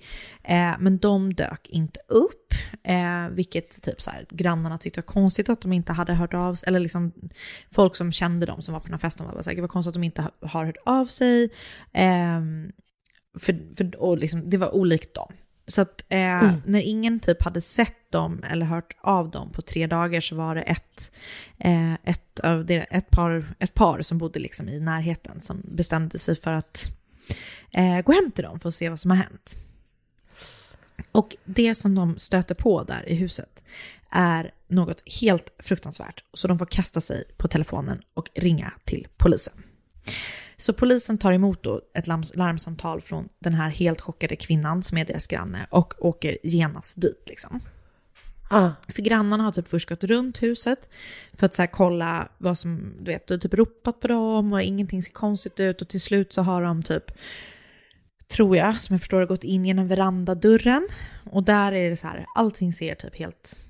[0.44, 5.48] Eh, men de dök inte upp, eh, vilket typ så här, grannarna tyckte var konstigt
[5.48, 6.68] att de inte hade hört av sig.
[6.68, 7.12] Eller liksom
[7.70, 9.88] folk som kände dem som var på den här festen var bara det var konstigt
[9.88, 11.44] att de inte har hört av sig.
[11.92, 12.40] Eh,
[13.38, 15.32] för, för, och liksom, det var olikt dem.
[15.66, 19.86] Så att eh, när ingen typ hade sett dem eller hört av dem på tre
[19.86, 21.12] dagar så var det ett,
[21.58, 26.18] eh, ett, av det, ett, par, ett par som bodde liksom i närheten som bestämde
[26.18, 26.98] sig för att
[27.70, 29.56] eh, gå hem till dem för att se vad som har hänt.
[31.12, 33.62] Och det som de stöter på där i huset
[34.10, 36.24] är något helt fruktansvärt.
[36.34, 39.54] Så de får kasta sig på telefonen och ringa till polisen.
[40.62, 44.98] Så polisen tar emot då ett larms- larmsamtal från den här helt chockade kvinnan som
[44.98, 47.60] är deras granne och åker genast dit liksom.
[48.50, 48.70] Ah.
[48.88, 50.88] För grannarna har typ först gått runt huset
[51.32, 55.02] för att så kolla vad som, du vet, och typ ropat på dem och ingenting
[55.02, 57.04] ser konstigt ut och till slut så har de typ,
[58.28, 60.88] tror jag, som jag förstår det, gått in genom verandadörren
[61.30, 63.66] och där är det så här, allting ser typ helt,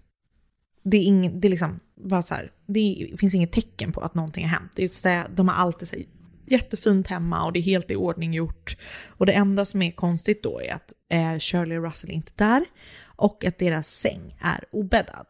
[0.82, 4.14] det är, ingen, det är liksom bara så här, det finns inget tecken på att
[4.14, 4.72] någonting har hänt.
[4.76, 6.06] Det är så här, de har alltid så här,
[6.46, 8.76] jättefint hemma och det är helt i ordning gjort.
[9.08, 12.32] Och det enda som är konstigt då är att eh, Shirley och Russell är inte
[12.34, 12.64] där
[13.16, 15.26] och att deras säng är obäddad.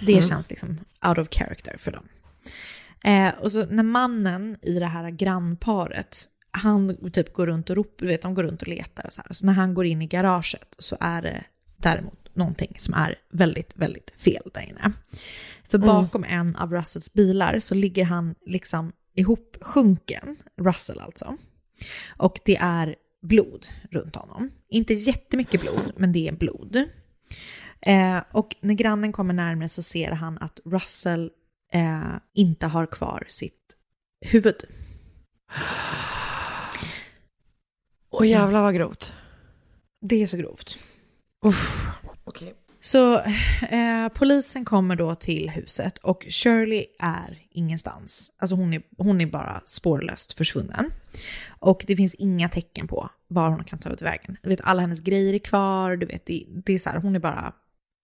[0.00, 2.08] Det känns liksom out of character för dem.
[3.04, 8.06] Eh, och så när mannen i det här grannparet, han typ går runt och ropar,
[8.06, 9.34] vet de går runt och letar och så här.
[9.34, 11.44] Så när han går in i garaget så är det
[11.76, 14.92] däremot någonting som är väldigt, väldigt fel där inne.
[15.64, 21.36] För bakom en av Russells bilar så ligger han liksom ihop sjunken, Russell alltså.
[22.16, 24.50] Och det är blod runt honom.
[24.68, 26.84] Inte jättemycket blod, men det är blod.
[27.80, 31.30] Eh, och när grannen kommer närmare så ser han att Russell
[31.72, 33.76] eh, inte har kvar sitt
[34.20, 34.64] huvud.
[38.10, 39.12] Åh jävlar vad grovt.
[40.00, 40.78] Det är så grovt.
[41.44, 41.86] Uff.
[42.24, 42.54] Okej.
[42.80, 43.18] Så
[43.70, 48.32] eh, polisen kommer då till huset och Shirley är ingenstans.
[48.38, 50.92] Alltså hon är, hon är bara spårlöst försvunnen.
[51.48, 54.36] Och det finns inga tecken på var hon kan ta ut vägen.
[54.42, 57.16] Du vet, alla hennes grejer är kvar, du vet, det, det är så här, hon
[57.16, 57.52] är bara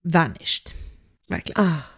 [0.05, 0.71] vanished.
[1.29, 1.65] Verkligen.
[1.65, 1.96] Ah.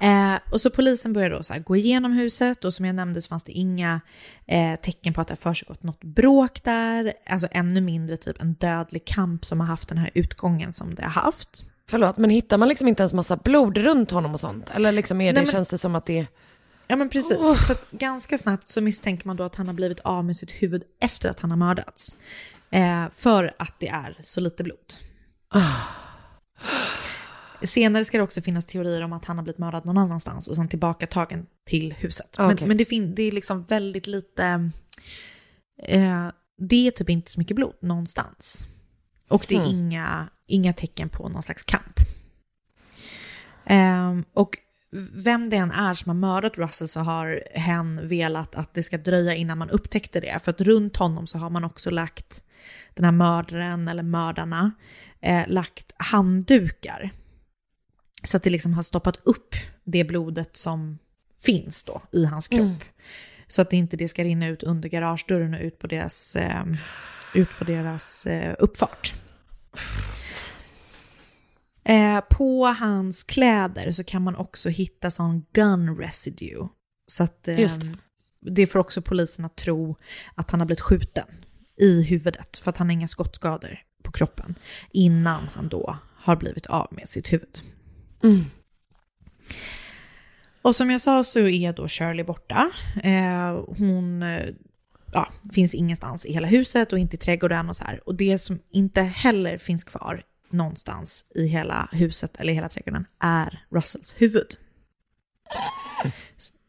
[0.00, 3.28] Eh, och så polisen började då så gå igenom huset och som jag nämnde så
[3.28, 4.00] fanns det inga
[4.46, 7.12] eh, tecken på att det har försiggått något bråk där.
[7.26, 11.02] Alltså ännu mindre typ en dödlig kamp som har haft den här utgången som det
[11.02, 11.64] har haft.
[11.88, 14.70] Förlåt, men hittar man liksom inte ens massa blod runt honom och sånt?
[14.74, 16.26] Eller liksom är det, Nej, men- känns det som att det är...
[16.88, 17.36] Ja men precis.
[17.66, 20.50] För att ganska snabbt så misstänker man då att han har blivit av med sitt
[20.50, 22.16] huvud efter att han har mördats.
[22.70, 24.94] Eh, för att det är så lite blod.
[27.62, 30.56] Senare ska det också finnas teorier om att han har blivit mördad någon annanstans och
[30.56, 32.34] sen tillbakatagen till huset.
[32.38, 32.68] Men, Okej.
[32.68, 34.70] men det, fin- det är liksom väldigt lite...
[35.82, 38.66] Eh, det är typ inte så mycket blod någonstans.
[39.28, 39.70] Och det är Hmm.
[39.70, 42.00] inga, inga tecken på någon slags kamp.
[43.64, 44.58] Ehm, och
[45.24, 48.98] vem det än är som har mördat Russell så har hen velat att det ska
[48.98, 50.38] dröja innan man upptäckte det.
[50.42, 52.42] För att runt honom så har man också lagt
[52.94, 54.72] den här mördaren eller mördarna,
[55.20, 57.10] eh, lagt handdukar.
[58.22, 59.54] Så att det liksom har stoppat upp
[59.84, 60.98] det blodet som
[61.38, 62.84] finns då i hans kropp.
[63.48, 66.64] Så att inte det ska rinna ut under garagedörren och ut på deras, eh,
[67.34, 69.14] ut på deras eh, uppfart.
[71.84, 76.68] Eh, på hans kläder så kan man också hitta sån gun residue.
[77.06, 77.96] Så att eh, det.
[78.40, 79.96] det får också polisen att tro
[80.34, 81.26] att han har blivit skjuten
[81.80, 84.54] i huvudet för att han har inga skottskador på kroppen
[84.90, 87.62] innan han då har blivit av med sitt huvud.
[88.22, 88.44] Mm.
[90.62, 92.70] Och som jag sa så är då Shirley borta.
[93.02, 94.54] Eh, hon eh,
[95.12, 98.08] ja, finns ingenstans i hela huset och inte i trädgården och så här.
[98.08, 103.64] Och det som inte heller finns kvar någonstans i hela huset eller hela trädgården är
[103.70, 104.56] Russells huvud.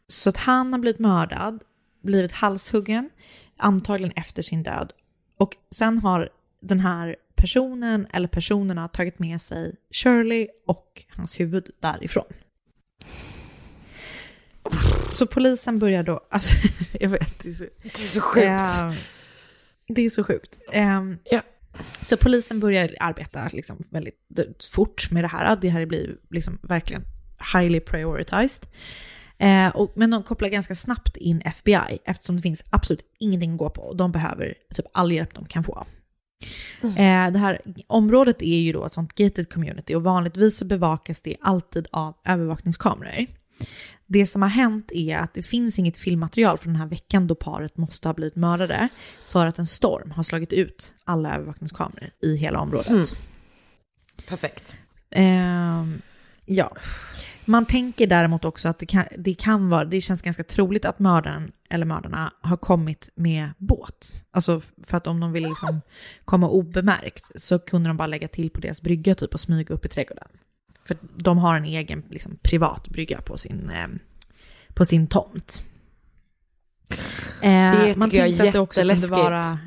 [0.07, 1.63] Så att han har blivit mördad,
[2.03, 3.09] blivit halshuggen,
[3.57, 4.93] antagligen efter sin död.
[5.37, 6.29] Och sen har
[6.61, 12.25] den här personen eller personerna tagit med sig Shirley och hans huvud därifrån.
[15.13, 16.55] Så polisen börjar då, alltså
[16.99, 18.45] jag vet, det är så, Det är så sjukt.
[18.45, 18.93] Eh,
[19.87, 20.59] det är så sjukt.
[20.71, 21.41] Eh, Ja.
[22.01, 25.55] Så polisen börjar arbeta liksom väldigt fort med det här.
[25.55, 27.03] Det här blir liksom verkligen
[27.53, 28.67] highly prioritized.
[29.37, 33.57] Eh, och, men de kopplar ganska snabbt in FBI eftersom det finns absolut ingenting att
[33.57, 35.87] gå på och de behöver typ all hjälp de kan få.
[36.83, 41.21] Eh, det här området är ju då ett sånt gated community och vanligtvis så bevakas
[41.21, 43.25] det alltid av övervakningskameror.
[44.07, 47.35] Det som har hänt är att det finns inget filmmaterial från den här veckan då
[47.35, 48.87] paret måste ha blivit mördade
[49.25, 53.15] för att en storm har slagit ut alla övervakningskameror i hela området.
[54.27, 54.75] Perfekt.
[55.11, 56.01] Ehm,
[56.45, 56.71] ja.
[57.51, 60.99] Man tänker däremot också att det kan, det kan vara, det känns ganska troligt att
[60.99, 64.25] mördaren eller mördarna har kommit med båt.
[64.31, 65.81] Alltså för att om de ville liksom
[66.25, 69.85] komma obemärkt så kunde de bara lägga till på deras brygga typ och smyga upp
[69.85, 70.27] i trädgården.
[70.85, 73.87] För de har en egen liksom, privat brygga på sin, eh,
[74.73, 75.61] på sin tomt.
[77.41, 79.59] Eh, Det man tycker jag är att det också kunde vara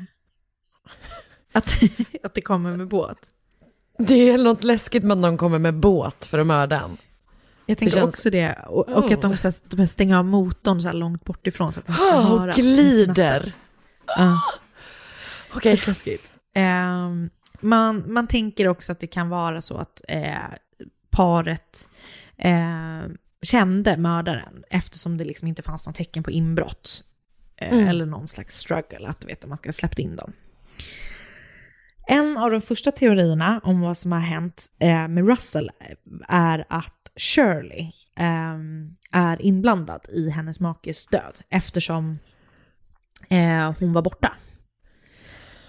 [1.51, 1.79] att,
[2.23, 3.17] att det kommer med båt.
[3.97, 6.97] Det är något läskigt med att någon kommer med båt för att mörda en.
[7.65, 8.53] Jag tänker känns- också det.
[8.67, 11.73] Och, och att de, så här, de stänger av motorn så här långt bort ifrån
[11.73, 12.53] så att man Oh, höra.
[12.53, 13.53] glider.
[14.07, 14.41] Ja,
[15.55, 15.81] Okej.
[15.87, 16.31] läskigt.
[16.53, 20.35] Ehm, man, man tänker också att det kan vara så att eh,
[21.09, 21.89] paret
[22.37, 23.01] eh,
[23.41, 27.03] kände mördaren eftersom det liksom inte fanns något tecken på inbrott.
[27.57, 27.87] Eh, Mm.
[27.87, 30.33] Eller någon slags struggle, att du vet, man släppt in dem.
[32.07, 35.71] En av de första teorierna om vad som har hänt eh, med Russell
[36.27, 38.55] är att Shirley eh,
[39.11, 42.19] är inblandad i hennes makes död eftersom
[43.29, 44.33] eh, hon var borta.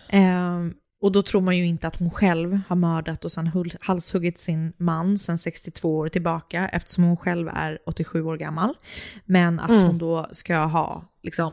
[0.09, 0.67] Eh,
[1.01, 4.73] och då tror man ju inte att hon själv har mördat och sen halshuggit sin
[4.77, 8.75] man sen 62 år tillbaka eftersom hon själv är 87 år gammal.
[9.25, 11.51] Men att hon då ska ha liksom,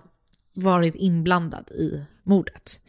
[0.54, 2.80] varit inblandad i mordet.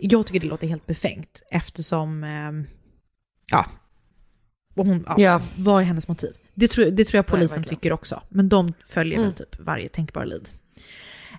[0.00, 2.70] Jag tycker det låter helt befängt eftersom, eh,
[3.50, 3.66] ja,
[4.76, 5.40] hon, ja, Ja.
[5.58, 6.30] vad är hennes motiv?
[6.54, 7.76] Det tror, det tror jag polisen verkligen.
[7.80, 10.48] tycker också, men de följer väl typ varje tänkbar lid.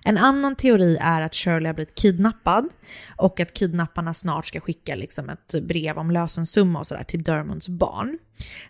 [0.04, 2.68] En annan teori är att Shirley har blivit kidnappad
[3.16, 7.68] och att kidnapparna snart ska skicka liksom ett brev om lösensumma och sådär till Dermonds
[7.68, 8.18] barn.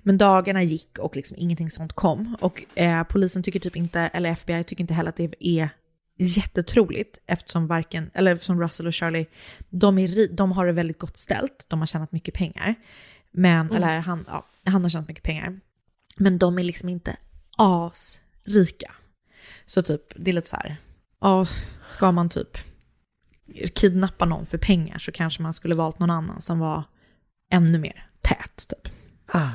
[0.02, 4.30] Men dagarna gick och liksom ingenting sånt kom och eh, polisen tycker typ inte, eller
[4.30, 5.70] FBI tycker inte heller att det är
[6.18, 9.26] jättetroligt eftersom varken, eller eftersom Russell och Shirley,
[9.70, 12.74] de, är, de har det väldigt gott ställt, de har tjänat mycket pengar.
[13.30, 15.60] Men, eller han, ja, han har tjänat mycket pengar.
[16.16, 17.16] Men de är liksom inte
[17.56, 18.92] asrika.
[19.66, 20.76] Så typ, det är lite så här,
[21.20, 21.46] ja,
[21.88, 22.58] ska man typ
[23.74, 26.84] kidnappa någon för pengar så kanske man skulle valt någon annan som var
[27.50, 28.94] ännu mer tät typ.
[29.26, 29.48] Ah.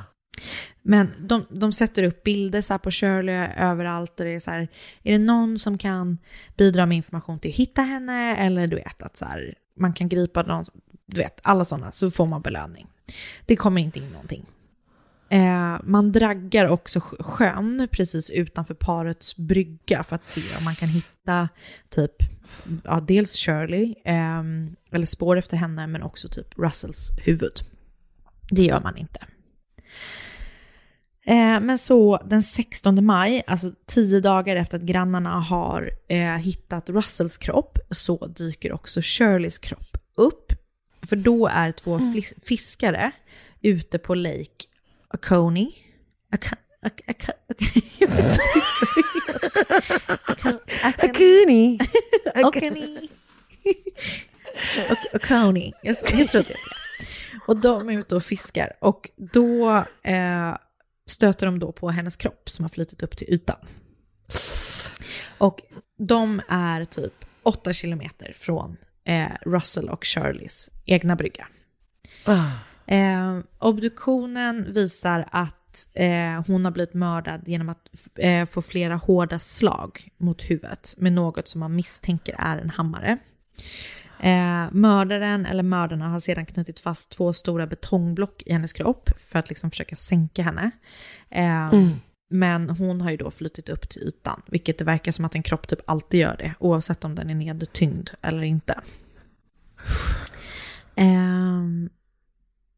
[0.89, 4.19] Men de, de sätter upp bilder så här på Shirley överallt.
[4.19, 4.67] och det är, så här,
[5.04, 6.17] är det någon som kan
[6.58, 8.36] bidra med information till att hitta henne?
[8.36, 10.65] Eller du vet, att så här, man kan gripa någon,
[11.06, 12.88] du vet, alla sådana, så får man belöning.
[13.45, 14.45] Det kommer inte in någonting.
[15.30, 20.89] Eh, man draggar också sjön precis utanför parets brygga för att se om man kan
[20.89, 21.50] hitta
[21.89, 22.15] typ,
[22.84, 24.43] ja, dels Shirley, eh,
[24.91, 27.62] eller spår efter henne, men också typ Russells huvud.
[28.50, 29.19] Det gör man inte.
[31.27, 36.89] Eh, men så den 16 maj, alltså tio dagar efter att grannarna har eh, hittat
[36.89, 40.53] Russells kropp, så dyker också Shirleys kropp upp.
[41.09, 43.11] För då är två flis- fiskare
[43.61, 44.65] ute på Lake
[45.13, 45.69] Oconee.
[46.33, 47.31] Oco- Oco- Oco-
[52.35, 53.09] Jag Akuni.
[56.21, 56.55] Tror att det är det.
[57.47, 59.69] Och de är ute och fiskar och då
[60.03, 60.55] eh,
[61.08, 63.58] stöter de då på hennes kropp som har flyttit upp till ytan.
[65.38, 65.62] Och
[65.98, 71.48] de är typ åtta kilometer från eh, Russell och Shirleys egna brygga.
[72.86, 79.39] Eh, obduktionen visar att eh, hon har blivit mördad genom att eh, få flera hårda
[79.39, 83.17] slag mot huvudet med något som man misstänker är en hammare.
[84.19, 89.39] Eh, mördaren eller mördarna har sedan knutit fast två stora betongblock i hennes kropp för
[89.39, 90.71] att liksom försöka sänka henne.
[91.30, 91.69] Eh,
[92.30, 95.43] Men hon har ju då flyttit upp till ytan, vilket det verkar som att en
[95.43, 98.80] kropp typ alltid gör det, oavsett om den är nedtyngd eller inte.
[100.95, 101.89] Ehm,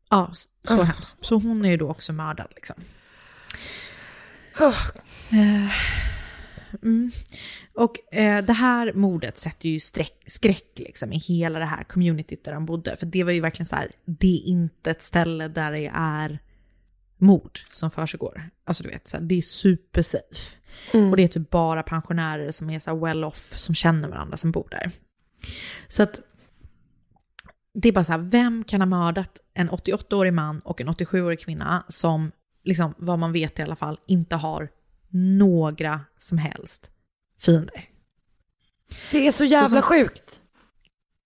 [0.09, 1.15] ja, så så hemskt.
[1.21, 2.75] Så hon är ju då också mördad liksom.
[5.31, 5.71] Eh,
[6.83, 7.11] mm.
[7.73, 12.43] Och eh, det här mordet sätter ju skräck, skräck liksom i hela det här communityt
[12.43, 12.95] där de bodde.
[12.95, 16.39] För det var ju verkligen så här, det är inte ett ställe där det är
[17.17, 18.49] mord som försiggår.
[18.63, 20.55] Alltså du vet, så här, det är supersafe.
[20.93, 24.51] Och det är typ bara pensionärer som är så well off, som känner varandra som
[24.51, 24.91] bor där.
[25.87, 26.21] Så att
[27.73, 31.39] det är bara så här, vem kan ha mördat en 88-årig man och en 87-årig
[31.39, 32.31] kvinna som,
[32.63, 34.69] liksom, vad man vet i alla fall, inte har
[35.09, 36.91] några som helst
[37.39, 37.89] fiender?
[39.11, 40.39] Det är så jävla Så- sjukt.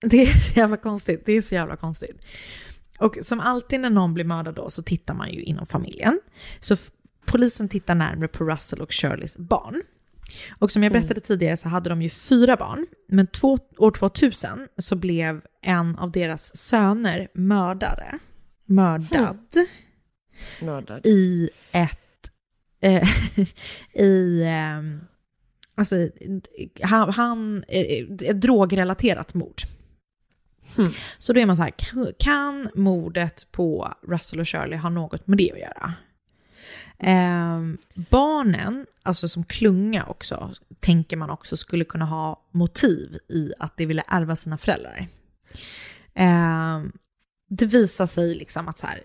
[0.02, 1.26] Det är så jävla konstigt.
[1.26, 2.22] Det är så jävla konstigt.
[3.00, 6.20] Och som alltid när någon blir mördad då så tittar man ju inom familjen.
[6.60, 6.76] Så
[7.26, 9.82] polisen tittar närmare på Russell och Shirleys barn.
[10.60, 12.88] Och som jag berättade tidigare så hade de ju fyra barn.
[13.08, 18.20] Men två, år 2000 så blev en av deras söner mördare.
[18.66, 19.48] Mördad
[20.62, 21.02] Mördad.
[21.06, 22.00] i ett...
[22.84, 23.10] Eh,
[24.04, 24.42] I...
[24.42, 25.08] Eh,
[25.76, 25.96] alltså,
[26.82, 27.10] han...
[27.10, 29.62] han eh, ett drogrelaterat mord.
[31.18, 31.74] Så då är man så här,
[32.20, 35.94] kan- mordet på Russell och Shirley ha något med det att göra?
[37.00, 37.78] Ehm,
[38.10, 43.86] barnen, alltså som klunga också, tänker man också skulle kunna ha motiv i att de
[43.86, 45.08] ville ärva sina föräldrar.
[46.14, 46.92] Ehm,
[47.50, 49.02] det visar sig liksom att så här,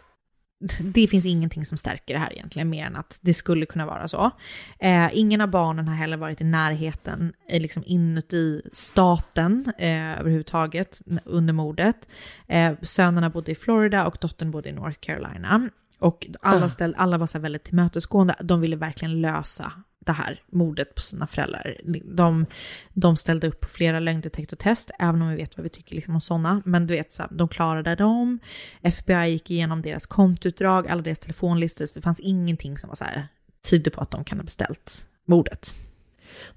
[0.80, 4.08] det finns ingenting som stärker det här egentligen, mer än att det skulle kunna vara
[4.08, 4.30] så.
[4.78, 11.02] Eh, ingen av barnen har heller varit i närheten, eh, liksom inuti staten eh, överhuvudtaget
[11.24, 12.08] under mordet.
[12.46, 15.70] Eh, sönerna bodde i Florida och dottern bodde i North Carolina.
[15.98, 19.72] Och alla, ställ, alla var så väldigt tillmötesgående, de ville verkligen lösa
[20.08, 21.80] det här mordet på sina föräldrar.
[22.04, 22.46] De,
[22.92, 26.20] de ställde upp på flera lögndetektortest, även om vi vet vad vi tycker liksom om
[26.20, 26.62] sådana.
[26.64, 28.38] Men du vet, så här, de klarade dem.
[28.82, 33.04] FBI gick igenom deras kontoutdrag, alla deras telefonlistor, så det fanns ingenting som var så
[33.04, 33.28] här,
[33.70, 35.74] tydde på att de kan ha beställt mordet.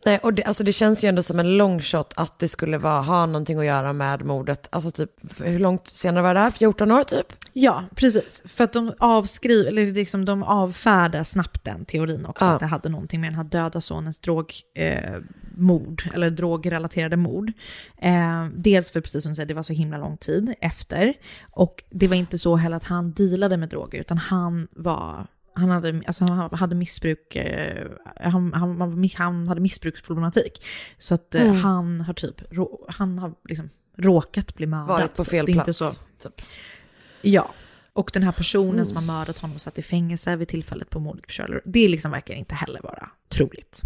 [0.06, 2.78] Nej, och det, alltså det känns ju ändå som en long shot att det skulle
[2.78, 4.68] vara, ha någonting att göra med mordet.
[4.72, 5.10] Alltså typ,
[5.44, 6.52] hur långt senare var det här?
[6.52, 7.34] 14 år typ?
[7.54, 8.44] Ja, precis.
[8.46, 12.52] För att de avskriver, eller liksom de avfärdar snabbt den teorin också, Ja.
[12.52, 17.52] att det hade någonting med den här döda sonens drogmord, eh, eller drogrelaterade mord.
[18.02, 21.14] Eh, dels för, precis som du säger, det var så himla lång tid efter.
[21.52, 25.70] Och det var inte så heller att han dealade med droger, utan han var han
[25.70, 30.66] hade, alltså han hade missbruk, eh, han, han, han hade missbruksproblematik.
[30.98, 32.42] Så att eh, han har typ,
[32.88, 34.88] han har liksom råkat bli mördad.
[34.88, 35.78] Varit på fel plats.
[35.78, 36.42] Så, Typ.
[37.22, 37.54] Ja,
[37.94, 41.28] och den här personen som har mördat honom satt i fängelse vid tillfället på mordet
[41.28, 41.60] på Shirley.
[41.66, 43.82] Det liksom verkar inte heller vara troligt.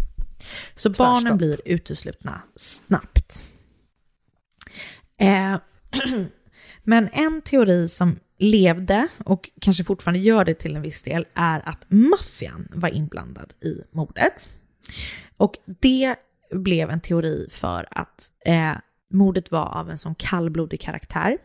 [0.74, 3.44] Så barnen blir uteslutna snabbt.
[5.18, 5.56] Eh,
[6.82, 11.68] men en teori som levde och kanske fortfarande gör det till en viss del är
[11.68, 14.48] att maffian var inblandad i mordet.
[15.36, 16.16] Och det
[16.50, 18.72] blev en teori för att eh,
[19.10, 21.38] mordet var av en sån kallblodig karaktär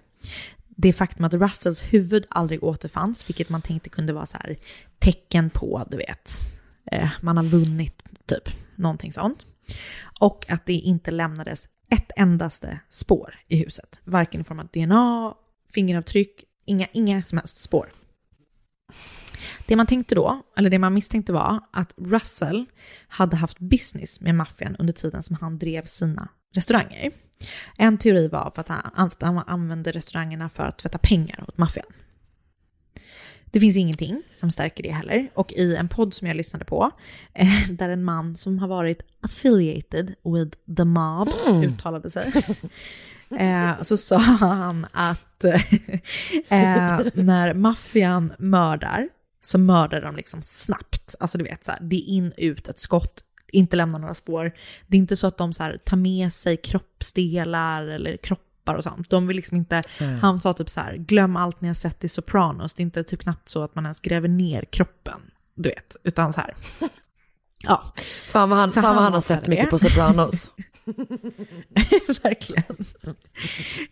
[0.82, 4.58] det faktum att Russells huvud aldrig återfanns, vilket man tänkte kunde vara så här
[5.00, 6.32] tecken på, du vet,
[6.92, 9.46] eh, man har vunnit, typ, någonting sånt.
[10.20, 15.34] Och att det inte lämnades ett endaste spår i huset, varken i form av DNA,
[15.74, 17.90] fingeravtryck, inga, inga som helst spår.
[19.68, 22.66] Det man tänkte då, eller det man misstänkte var att Russell
[23.08, 27.12] hade haft business med maffian under tiden som han drev sina restauranger.
[27.78, 31.58] En teori var för att han, att han använde restaurangerna för att tvätta pengar åt
[31.58, 31.86] maffian.
[33.52, 35.32] Det finns ingenting som stärker det heller.
[35.34, 36.92] Och i en podd som jag lyssnade på,
[37.34, 41.30] eh, där en man som har varit affiliated with the mob
[41.64, 42.32] uttalade sig,
[43.40, 49.10] eh, så sa han att eh, när maffian mördar
[49.42, 51.16] så mördar de liksom snabbt.
[51.20, 54.52] Alltså du vet, så här, det är in, ut, ett skott, inte lämna några spår.
[54.88, 58.84] Det är inte så att de så här, tar med sig kroppsdelar eller kroppar och
[58.84, 59.10] sånt.
[59.10, 59.84] De vill liksom inte,
[60.22, 62.74] han sa typ så här, glöm allt ni har sett i Sopranos.
[62.74, 65.22] Det är inte typ knappt så att man ens gräver ner kroppen,
[65.56, 66.56] du vet, utan så här.
[67.64, 67.94] Ja,
[68.32, 70.52] Fan vad han, fan vad han han har sett mycket på Sopranos.
[72.24, 72.64] verkligen.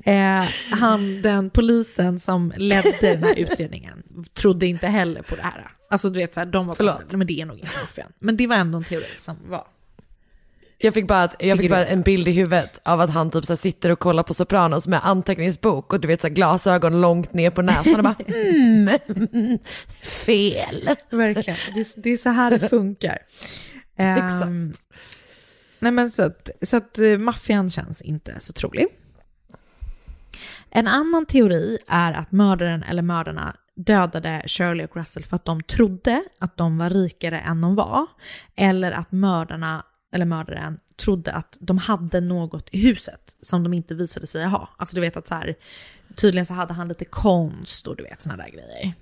[0.05, 5.71] Eh, han, den polisen som ledde den här utredningen trodde inte heller på det här.
[5.89, 7.01] Alltså du vet så här, de var Förlåt.
[7.09, 8.11] "Nej, men det är nog inte maffian.
[8.19, 9.67] Men det var ändå en teori som var.
[10.81, 13.45] Jag fick bara, ett, jag fick bara en bild i huvudet av att han typ
[13.45, 17.49] så sitter och kollar på Sopranos med anteckningsbok och du vet så glasögon långt ner
[17.49, 18.89] på näsan och bara mm,
[20.01, 20.89] fel.
[21.09, 23.17] Verkligen, det, är- det är så här det funkar.
[23.97, 24.43] Exakt.
[24.43, 24.73] Ehm,
[25.79, 28.87] nej men så att, så att eh, maffian känns inte så trolig.
[30.69, 35.63] En annan teori är att mördaren eller mördarna dödade Shirley och Russell för att de
[35.63, 38.05] trodde att de var rikare än de var.
[38.55, 43.95] Eller att mördarna, eller mördaren, trodde att de hade något i huset som de inte
[43.95, 44.69] visade sig ha.
[44.77, 45.55] Alltså du vet att så här,
[46.15, 48.93] tydligen så hade han lite konst och du vet sådana där grejer.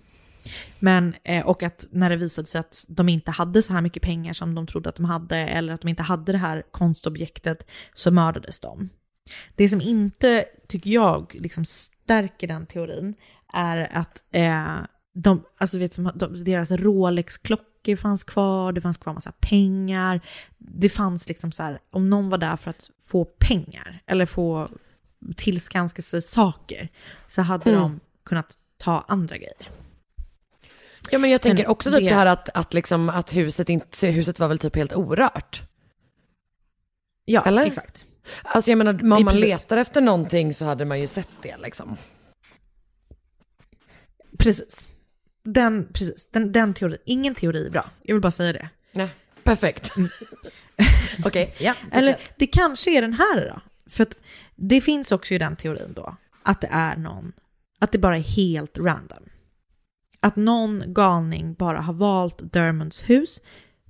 [0.79, 4.03] Men, eh, och att när det visade sig att de inte hade så här mycket
[4.03, 7.67] pengar som de trodde att de hade, eller att de inte hade det här konstobjektet,
[7.93, 8.89] så mördades de.
[9.55, 13.15] Det som inte, tycker jag, liksom stärker den teorin
[13.53, 14.75] är att eh,
[15.13, 20.21] de, alltså vet, som, de, deras Rolex-klockor fanns kvar, det fanns kvar massa pengar.
[20.57, 24.69] Det fanns liksom så här, om någon var där för att få pengar eller få
[25.35, 26.89] tillskanska sig saker
[27.27, 29.69] så hade de kunnat ta andra grejer.
[31.11, 33.69] Ja men jag tänker Men också typ det- det här att, att, liksom, att huset,
[33.69, 35.61] inte, huset var väl typ helt orört.
[37.25, 37.65] Ja, Eller?
[37.65, 38.05] exakt.
[38.43, 39.41] Alltså jag menar, om man precis.
[39.43, 41.97] letar efter någonting så hade man ju sett det liksom.
[44.39, 44.89] Precis.
[45.43, 46.29] Den, precis.
[46.31, 46.97] Den, den teorin.
[47.05, 47.89] Ingen teori är bra.
[48.03, 48.69] Jag vill bara säga det.
[48.91, 49.09] Nej,
[49.43, 49.91] perfekt.
[51.25, 51.73] Okej, ja.
[51.91, 53.61] Eller det kanske är den här då.
[53.89, 54.19] För att
[54.55, 57.33] det finns också i den teorin då att det är någon,
[57.79, 59.23] att det bara är helt random.
[60.19, 63.39] Att någon galning bara har valt Dermonds hus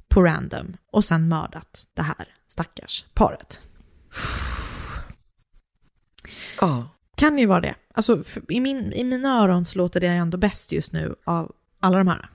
[0.10, 3.62] på random och sen mördat det här stackars paret.
[6.62, 6.90] Ja.
[7.16, 7.76] Kan ju vara det.
[7.94, 11.52] Alltså för, i, min, i mina öron så låter det ändå bäst just nu av
[11.80, 12.30] alla de här.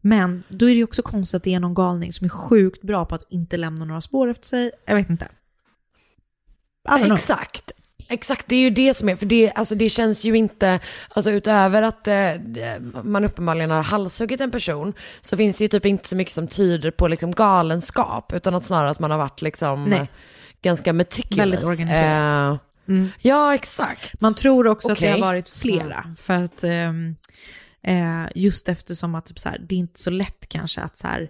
[0.00, 2.82] Men då är det ju också konstigt att det är någon galning som är sjukt
[2.82, 4.70] bra på att inte lämna några spår efter sig.
[4.86, 5.28] Jag vet inte.
[6.88, 7.72] Exakt.
[8.08, 11.30] Exakt, det är ju det som är, för det, alltså det känns ju inte, alltså
[11.30, 12.32] utöver att eh,
[13.02, 16.48] man uppenbarligen har halshuggit en person, så finns det ju typ inte så mycket som
[16.48, 19.98] tyder på liksom galenskap, utan att snarare att man har varit liksom Nej.
[20.00, 20.06] eh,
[20.62, 21.38] ganska meticulous.
[21.38, 22.50] Väldigt organiserad.
[22.52, 23.08] Eh, Mm.
[23.20, 24.20] ja, exakt.
[24.20, 26.14] Man tror också att det har varit flera.
[26.18, 27.16] För att ehm,
[27.82, 31.06] eh, just eftersom att typ så här, det är inte så lätt kanske att så
[31.06, 31.28] här,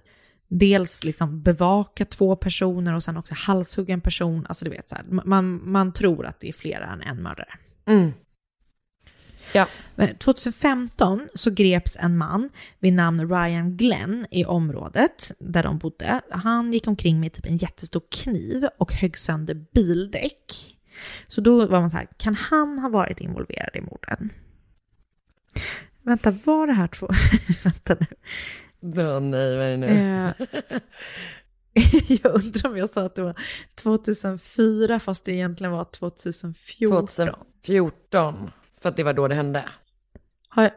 [0.49, 4.47] dels liksom bevaka två personer och sen också halshugga en person.
[4.47, 7.53] Alltså du vet, så här, man, man tror att det är flera än en mördare.
[7.87, 8.13] Mm.
[9.53, 9.67] Ja.
[9.95, 16.21] Men 2015 så greps en man vid namn Ryan Glenn i området där de bodde.
[16.31, 20.77] Han gick omkring med typ en jättestor kniv och högg sönder bildäck.
[21.27, 24.31] Så då var man så här, kan han ha varit involverad i morden?
[26.03, 27.09] Vänta, var det här två...
[27.65, 28.07] Vänta nu.
[28.87, 29.87] Åh nej, vad är det nu?
[29.87, 30.81] Eh,
[32.23, 33.35] jag undrar om jag sa att det var
[33.75, 37.07] 2004 fast det egentligen var 2014.
[37.07, 39.65] 2014, för att det var då det hände.
[40.57, 40.71] Jag...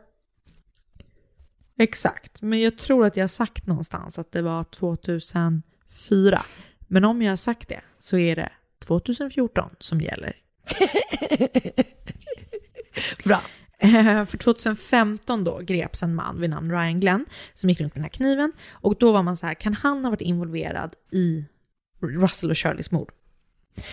[1.77, 6.41] Exakt, men jag tror att jag har sagt någonstans att det var 2004.
[6.87, 8.51] Men om jag har sagt det så är det
[8.85, 10.35] 2014 som gäller.
[13.23, 13.41] Bra.
[13.81, 17.99] Eh, för 2015 då greps en man vid namn Ryan Glenn som gick runt med
[17.99, 21.45] den här kniven och då var man så här, kan han ha varit involverad i
[22.01, 23.11] Russell och Shirleys mord?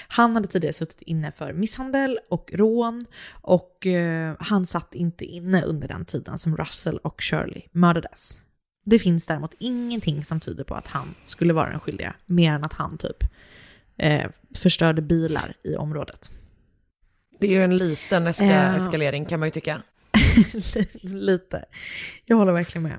[0.09, 5.63] Han hade tidigare suttit inne för misshandel och rån och eh, han satt inte inne
[5.63, 8.39] under den tiden som Russell och Shirley mördades.
[8.85, 12.65] Det finns däremot ingenting som tyder på att han skulle vara den skyldiga, mer än
[12.65, 13.25] att han typ
[13.97, 16.31] eh, förstörde bilar i området.
[17.39, 18.77] Det är ju en liten eska- Eh.
[18.77, 19.83] eskalering kan man ju tycka.
[21.03, 21.65] Lite.
[22.25, 22.99] Jag håller verkligen med.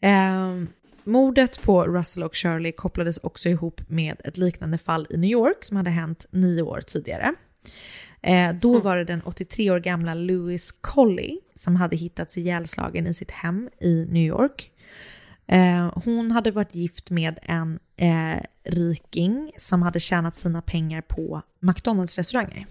[0.00, 0.64] Eh,
[1.04, 5.56] mordet på Russell och Shirley kopplades också ihop med ett liknande fall i New York
[5.64, 7.34] som hade hänt nio år tidigare.
[8.22, 13.14] Eh, då var det den 83 år gamla Louis Colley som hade hittats ihjälslagen i
[13.14, 14.70] sitt hem i New York.
[15.46, 21.42] Eh, hon hade varit gift med en eh, riking som hade tjänat sina pengar på
[21.60, 22.66] McDonalds-restauranger.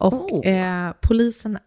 [0.00, 0.46] Och Oh.
[0.46, 1.58] eh, polisen...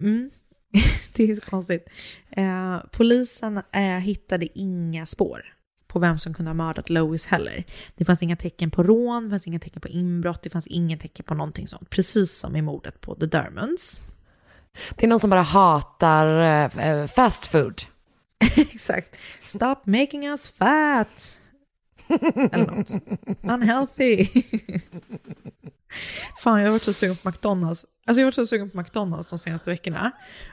[0.00, 0.30] Mm,
[1.12, 1.88] det är så konstigt.
[2.30, 5.56] Eh, polisen eh, hittade inga spår
[5.86, 7.64] på vem som kunde ha mördat Lois heller.
[7.96, 10.96] Det fanns inga tecken på rån, det fanns inga tecken på inbrott, det fanns inga
[10.96, 11.90] tecken på någonting sånt.
[11.90, 14.00] Precis som i mordet på The Dermonds.
[14.96, 17.82] Det är någon som bara hatar eh, eh, fast food.
[18.56, 19.16] Exakt.
[19.42, 21.40] Stop making us fat.
[22.52, 22.90] Eller något.
[23.42, 24.26] Unhealthy.
[26.38, 27.84] Fan, jag har varit så sugen på McDonalds.
[28.06, 30.12] Alltså jag har varit så sugen på McDonalds de senaste veckorna.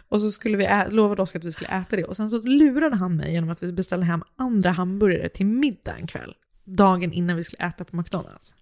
[0.09, 2.03] Och så skulle vi ä- lovade Oskar att vi skulle äta det.
[2.03, 5.95] Och sen så lurade han mig genom att vi beställde hem andra hamburgare till middag
[5.99, 6.33] en kväll.
[6.65, 8.53] Dagen innan vi skulle äta på McDonalds.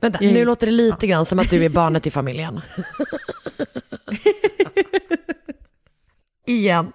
[0.00, 2.60] Vänta, Jag- nu låter det lite grann som att du är barnet i familjen.
[6.46, 6.92] Igen.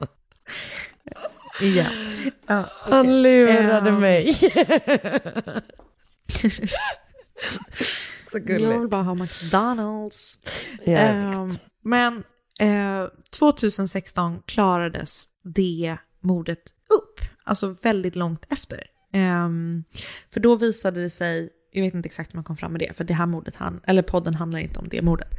[1.62, 1.86] Igen.
[2.48, 2.94] Ja, okej.
[2.94, 4.00] Han lurade Ehm.
[4.00, 4.34] mig.
[8.32, 8.90] Så Jag vill gulligt.
[8.90, 10.38] bara ha McDonalds.
[10.86, 11.60] Vet.
[11.84, 12.24] men
[12.60, 13.06] eh,
[13.40, 18.84] 2016 klarades det mordet upp, alltså väldigt långt efter.
[19.14, 19.84] Ehm,
[20.34, 22.94] för då visade det sig, jag vet inte exakt hur man kom fram med det,
[22.98, 25.30] för det här mordet, han, eller podden handlar inte om det mordet.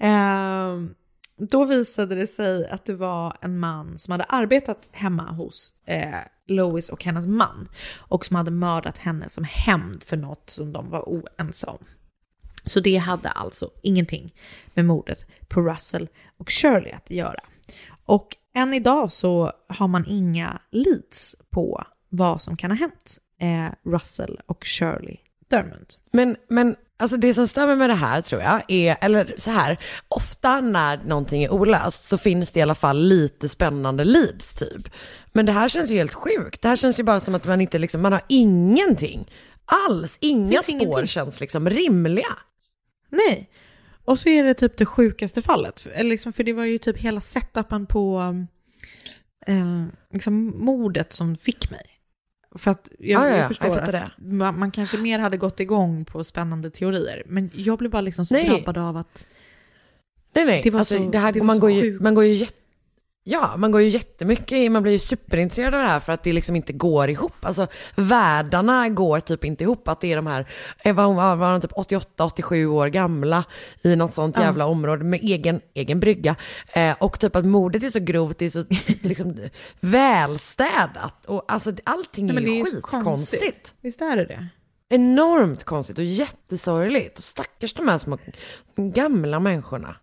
[0.00, 0.94] Ehm,
[1.38, 6.20] då visade det sig att det var en man som hade arbetat hemma hos eh,
[6.46, 7.68] Lois och hennes man
[7.98, 11.78] och som hade mördat henne som hämnd för något som de var oense om.
[12.64, 14.34] Så det hade alltså ingenting
[14.74, 17.40] med mordet på Russell och Shirley att göra.
[18.04, 23.90] Och än idag så har man inga leads på vad som kan ha hänt eh,
[23.90, 25.16] Russell och Shirley
[25.48, 25.94] Dermond.
[26.12, 29.78] Men, men alltså det som stämmer med det här tror jag är, eller så här,
[30.08, 34.88] ofta när någonting är olöst så finns det i alla fall lite spännande leads typ.
[35.32, 36.62] Men det här känns ju helt sjukt.
[36.62, 39.30] Det här känns ju bara som att man inte liksom, man har ingenting
[39.64, 40.18] alls.
[40.20, 41.06] Inga spår ingenting.
[41.06, 42.36] känns liksom rimliga.
[43.10, 43.50] Nej.
[44.04, 45.86] Och så är det typ det sjukaste fallet.
[45.94, 48.34] Eller liksom, för det var ju typ hela setupen på
[49.46, 51.97] eh, liksom mordet som fick mig.
[52.58, 55.36] För att jag, Ja, ja, ja, jag förstår jag att man, man kanske mer hade
[55.36, 57.22] gått igång på spännande teorier.
[57.26, 58.48] Men jag blev bara liksom så Nej.
[58.48, 59.26] drabbad av att
[60.34, 62.24] Nej nej, Det var alltså, så- det här, det man, så går ju, man går
[62.24, 62.54] ju jätte,
[63.30, 66.32] Ja, man går ju jättemycket, man blir ju superintresserad av det här för att det
[66.32, 67.44] liksom inte går ihop.
[67.44, 67.66] Alltså
[67.96, 69.88] världarna går typ inte ihop.
[69.88, 70.48] Att det är de här,
[70.92, 73.44] vad hon var, var hon typ 88-87 år gamla
[73.82, 76.36] i något sånt jävla område med egen, egen brygga.
[76.72, 78.64] Eh, och typ att mordet är så grovt, det är så
[79.08, 79.36] liksom
[79.80, 81.26] välstädat.
[81.26, 83.04] Och alltså allting Nej, är ju skitkonstigt.
[83.04, 83.74] konstigt.
[83.80, 84.48] Visst är det det?
[84.88, 87.18] Enormt konstigt och jättesorgligt.
[87.18, 88.18] Och stackars de här små
[88.76, 89.96] gamla människorna.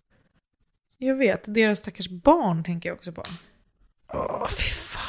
[0.98, 3.24] Jag vet, deras stackars barn tänker jag också på.
[4.14, 5.02] Åh, fy fan.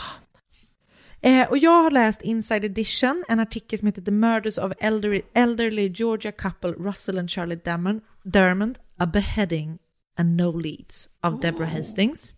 [1.21, 5.23] Eh, och jag har läst Inside Edition, en artikel som heter The Murders of Elderly,
[5.35, 9.79] elderly Georgia Couple Russell and Charlie Dermond, Dermond A Beheading
[10.19, 12.33] and No Leads av Deborah Hastings.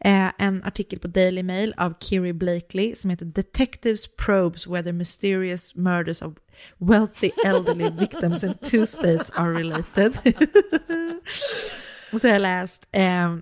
[0.00, 5.76] Eh, en artikel på Daily Mail av Kiri Blakely som heter Detectives probes whether mysterious
[5.76, 6.34] murders of
[6.78, 10.18] wealthy elderly victims in two states are related.
[12.14, 13.36] Och så har jag läst eh,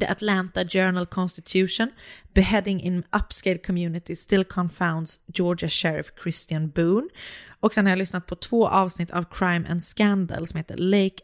[0.00, 1.90] The Atlanta Journal Constitution,
[2.34, 7.08] beheading in upscale community still confounds Georgia Sheriff Christian Boone.
[7.60, 11.14] Och sen har jag lyssnat på två avsnitt av Crime and Scandal som heter Lake,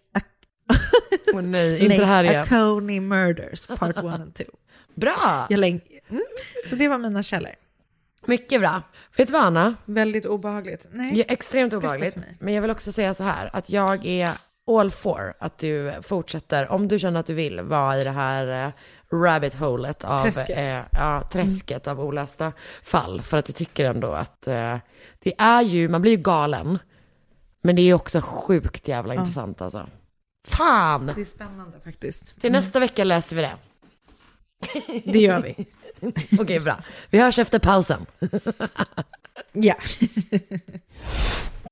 [1.34, 2.42] Åh nej, inte Lake här igen.
[2.42, 4.44] Oconee Murders, part 1 and 2.
[4.94, 5.46] Bra!
[5.50, 6.22] Jag länk- mm.
[6.66, 7.50] Så det var mina källor.
[8.26, 8.82] Mycket bra.
[9.16, 9.74] Vet du vad Anna?
[9.84, 10.86] Väldigt obehagligt.
[10.90, 11.20] Nej.
[11.20, 12.16] Är extremt obehagligt.
[12.38, 14.30] Men jag vill också säga så här att jag är
[14.66, 18.66] all for att du fortsätter, om du känner att du vill, vara i det här
[18.66, 18.72] eh,
[19.16, 20.58] rabbit holet av Träsket.
[20.58, 22.52] Eh, ja, träsket av olösta
[22.82, 23.22] fall.
[23.22, 24.76] För att jag tycker ändå att eh,
[25.18, 26.78] det är ju, man blir ju galen.
[27.62, 29.86] Men det är också sjukt jävla intressant alltså.
[30.46, 31.12] Fan!
[31.14, 32.40] Det är spännande faktiskt.
[32.40, 33.56] Till nästa vecka läser vi det.
[35.04, 35.66] Det gör vi.
[36.40, 36.76] Okej, bra.
[37.10, 38.06] Vi hörs efter pausen.
[39.52, 39.74] Ja.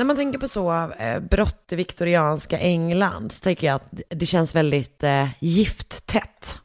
[0.00, 4.26] När man tänker på så eh, brott i viktorianska England så tänker jag att det
[4.26, 6.60] känns väldigt eh, gifttätt.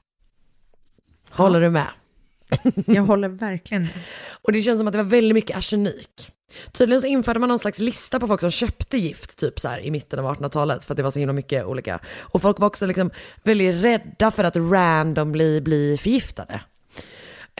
[1.30, 1.88] Håller du med?
[2.86, 3.92] Jag håller verkligen med.
[4.42, 6.32] Och det känns som att det var väldigt mycket arsenik.
[6.72, 9.80] Tydligen så införde man någon slags lista på folk som köpte gift typ så här
[9.80, 12.00] i mitten av 1800-talet för att det var så himla mycket olika.
[12.20, 13.12] Och folk var också liksom
[13.44, 16.62] väldigt rädda för att randomly bli förgiftade.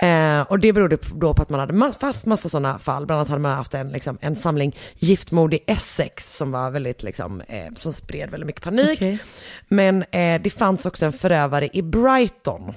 [0.02, 3.06] Eh, och det berodde då på att man hade haft massa sådana fall.
[3.06, 7.04] Bland annat hade man haft en, liksom, en samling giftmord i Essex som var väldigt,
[7.04, 8.98] liksom, eh, som spred väldigt mycket panik.
[9.00, 9.20] Okej.
[9.68, 12.74] Men eh, det fanns också en förövare i Brighton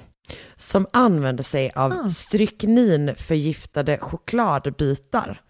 [0.55, 2.09] som använde sig av Ah.
[2.09, 5.41] strykninförgiftade chokladbitar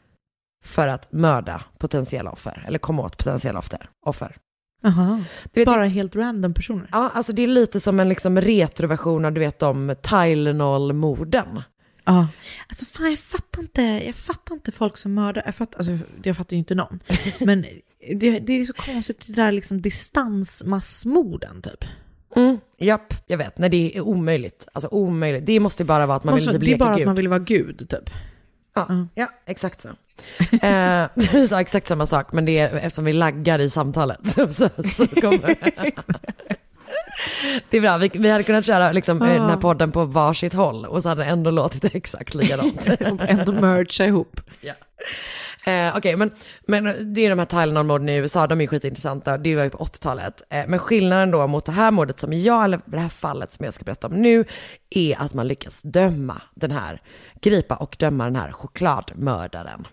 [0.66, 3.62] för att mörda potentiella offer, eller komma åt potentiella
[4.06, 4.38] offer.
[4.82, 6.90] Du vet, Bara helt random personer.
[6.92, 11.62] Ja, alltså det är lite som en liksom retroversion av du vet de Tylenol-morden.
[12.06, 12.28] Ja.
[12.68, 16.38] Alltså fan jag fattar inte, jag fattar inte folk som mördar, jag fattar, alltså, jag
[16.38, 17.00] fattar ju inte någon.
[17.40, 17.66] Men
[18.16, 21.86] det, det är så konstigt det där liksom distansmassmorden typ.
[22.36, 23.58] Mm, japp, jag vet.
[23.58, 24.68] Nej, det är omöjligt.
[24.74, 25.46] Alltså omöjligt.
[25.46, 27.02] Det måste ju bara vara att man vill Måste- typ det är bara gud.
[27.02, 28.10] att man vill vara gud typ.
[28.76, 29.90] Ja, ja exakt så.
[30.62, 34.20] eh, vi sa exakt samma sak, men det är eftersom vi laggar i samtalet.
[34.34, 35.56] Så, så, så kommer
[37.70, 40.54] Det är bra, vi, vi hade kunnat köra liksom, eh, den här podden på varsitt
[40.54, 42.88] håll och så hade det ändå låtit exakt likadant.
[43.20, 44.42] Ändå mergea ihop.
[44.62, 44.74] Ja.
[45.66, 46.32] Eh, Okej, men,
[46.68, 49.78] men det är de här Tylenol-morden i USA, de är skitintressanta, det var ju på
[49.78, 50.42] 80-talet.
[50.50, 53.66] Eh, men skillnaden då mot det här mordet som jag, eller det här fallet som
[53.66, 54.46] jag ska berätta om nu,
[54.90, 57.02] är att man lyckas döma den här,
[57.42, 59.88] gripa och döma den här chokladmördaren.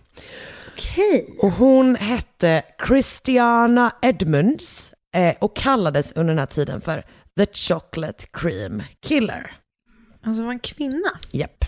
[0.72, 1.36] Okej.
[1.38, 7.04] Och hon hette Christiana Edmunds eh, och kallades under den här tiden för
[7.38, 9.52] The Chocolate Cream Killer.
[10.24, 11.10] Alltså var en kvinna.
[11.30, 11.64] Japp.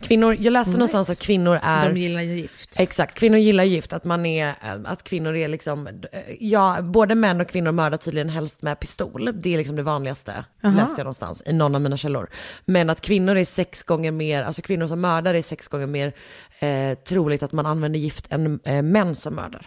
[0.00, 0.78] Kvinnor, jag läste Right.
[0.78, 1.92] någonstans att kvinnor är...
[1.92, 2.80] De gillar gift.
[2.80, 4.54] Exakt, kvinnor gillar gift, att man är, eh,
[4.84, 5.92] att kvinnor är liksom, eh,
[6.40, 9.30] ja, både män och kvinnor mördar tydligen helst med pistol.
[9.34, 10.76] Det är liksom det vanligaste, Aha.
[10.76, 12.28] läste jag någonstans i någon av mina källor.
[12.64, 16.12] Men att kvinnor är sex gånger mer, alltså kvinnor som mördar är sex gånger mer
[16.58, 19.66] eh, troligt att man använder gift än eh, män som mördar.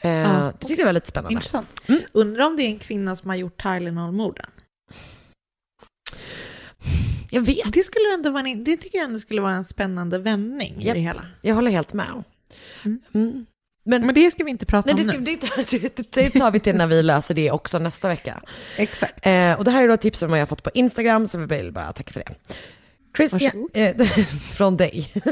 [0.00, 1.32] Eh, Ja, det tyckte jag var lite spännande.
[1.32, 1.80] Intressant.
[2.12, 4.46] Undrar om det är en kvinna som har gjort Tylenol-morden.
[7.30, 10.18] Jag vet, Det, skulle ändå vara en, det tycker jag ändå skulle vara en spännande
[10.18, 10.94] vändning i Japp.
[10.94, 11.26] det hela.
[11.42, 12.06] jag håller helt med.
[12.84, 13.00] Mm.
[13.14, 13.46] Mm.
[13.84, 15.36] Men, Men det ska vi inte prata nej, om det, nu.
[15.36, 18.40] ska, det, det, det tar vi till när vi löser det också nästa vecka.
[18.76, 19.26] Exakt.
[19.26, 21.46] Eh, och det här är då tips som jag har fått på Instagram, så vi
[21.46, 22.34] vill bara tacka för det.
[23.16, 23.96] Christian, eh,
[24.56, 25.12] från dig.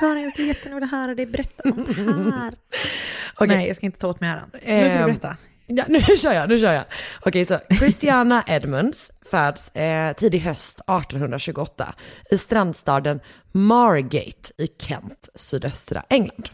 [0.00, 1.92] Karin, jag skulle jättegärna vilja höra dig berätta om det
[2.32, 2.54] här.
[3.34, 3.56] Okej.
[3.56, 4.50] Nej, jag ska inte ta åt mig äran.
[4.52, 5.36] Nu får du Ehm, berätta.
[5.76, 6.84] Ja, nu kör jag, nu kör jag.
[7.20, 11.94] Okej, så Christiana Edmunds föds eh, tidig höst 1828
[12.30, 13.20] i strandstaden
[13.52, 16.48] Margate i Kent, sydöstra England.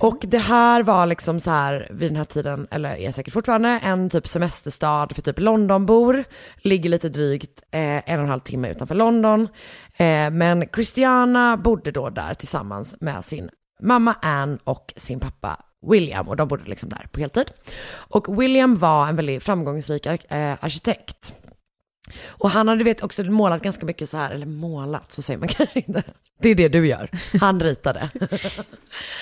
[0.00, 3.68] Och det här var liksom så här vid den här tiden, eller är säkert fortfarande,
[3.68, 6.24] en typ semesterstad för typ Londonbor.
[6.56, 9.48] Ligger lite drygt eh, en och en halv timme utanför London.
[9.96, 13.50] Eh, men Christiana bodde då där tillsammans med sin
[13.82, 15.56] mamma Anne och sin pappa
[15.86, 17.50] William och de bodde liksom där på heltid.
[17.92, 21.34] Och William var en väldigt framgångsrik eh, arkitekt.
[22.26, 25.48] Och han hade vet också målat ganska mycket så här, eller målat så säger man
[25.56, 26.02] kanske inte.
[26.42, 27.10] Det är det du gör.
[27.40, 28.10] Han ritade.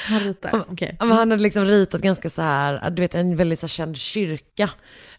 [0.07, 0.65] Han ritar.
[0.71, 0.97] Okej.
[0.99, 3.97] Men han hade liksom ritat ganska så här, du vet en väldigt så här känd
[3.97, 4.71] kyrka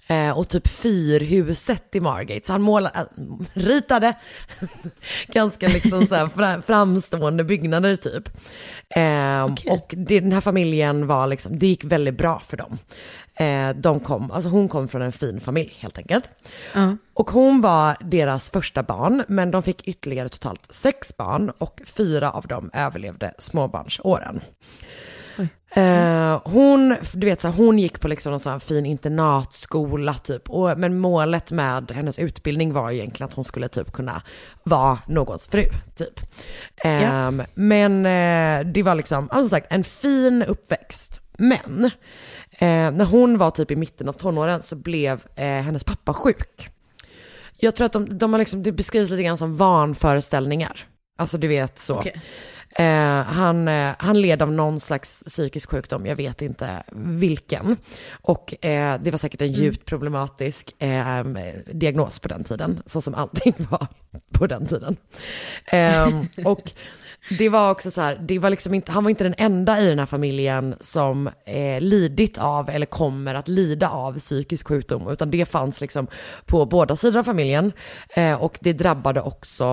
[0.09, 2.47] eh, och typ fyrhuset i Margate.
[2.47, 4.13] Så han målade, äh, ritade
[5.27, 8.29] ganska liksom så här fra- framstående byggnader typ.
[8.89, 9.43] Eh,
[9.73, 12.77] Och det, den här familjen var liksom, det gick väldigt bra för dem.
[13.35, 16.29] Eh, de kom, alltså hon kom från en fin familj helt enkelt.
[16.73, 16.97] Ja.
[17.13, 22.31] Och hon var deras första barn, men de fick ytterligare totalt sex barn och fyra
[22.31, 24.41] av dem överlevde småbarnsåren.
[25.75, 30.13] Eh, hon, du vet så här, hon gick på liksom en sån här fin internatskola
[30.13, 34.21] typ, och, men målet med hennes utbildning var egentligen att hon skulle typ kunna
[34.63, 35.63] vara någons fru
[35.95, 36.19] typ.
[36.83, 41.21] Ehm, Men eh, det var liksom, ja, som sagt, en fin uppväxt.
[41.37, 41.85] Men
[42.51, 46.69] eh, när hon var typ i mitten av tonåren så blev eh, hennes pappa sjuk.
[47.57, 50.87] Jag tror att de, de har liksom, det beskrivs lite grann som vanföreställningar.
[51.17, 51.95] Alltså du vet så.
[51.95, 52.21] Okej.
[52.75, 57.77] Eh, han, eh, han led av någon slags psykisk sjukdom, jag vet inte vilken.
[58.11, 61.23] Och eh, det var säkert en djupt problematisk eh,
[61.73, 63.87] diagnos på den tiden, så som allting var
[64.33, 64.97] på den tiden.
[65.65, 66.07] Eh,
[66.45, 66.71] och
[67.37, 69.89] det var också så här, det var liksom inte, han var inte den enda i
[69.89, 75.31] den här familjen som eh, lidit av eller kommer att lida av psykisk sjukdom, utan
[75.31, 76.07] det fanns liksom
[76.45, 77.71] på båda sidor av familjen.
[78.09, 79.65] Eh, och det drabbade också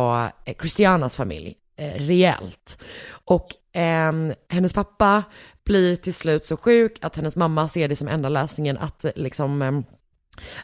[0.45, 2.79] eh, Christianas familj eh, rejält.
[3.09, 5.23] Och ehm, hennes pappa
[5.65, 9.11] blir till slut så sjuk att hennes mamma ser det som enda lösningen att eh,
[9.15, 9.85] liksom ehm,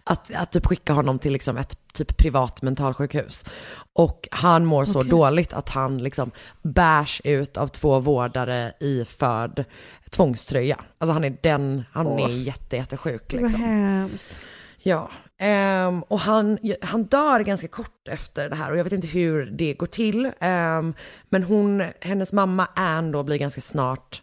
[0.05, 3.45] att, att typ skicka honom till liksom ett typ privat mentalsjukhus.
[3.93, 6.31] Och han mår så dåligt att han liksom
[6.63, 9.65] bärs ut av två vårdare i förd
[10.11, 10.81] tvångströja.
[10.99, 13.61] Alltså han är den, han är jätte, jättesjuk Vad liksom.
[13.61, 14.39] hemskt.
[14.79, 15.11] Ja,
[15.43, 19.47] ehm, och han, han dör ganska kort efter det här och jag vet inte hur
[19.47, 20.33] det går till.
[20.41, 20.95] Ehm,
[21.31, 24.23] men hon, hennes mamma Ann då blir ganska snart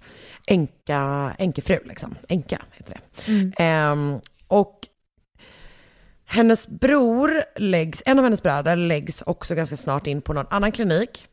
[1.37, 2.15] änkefru liksom.
[2.29, 2.93] Änka heter
[3.25, 3.63] det.
[3.63, 4.79] Ehm, och
[6.25, 10.71] hennes bror läggs, en av hennes bröder läggs också ganska snart in på någon annan
[10.71, 11.25] klinik.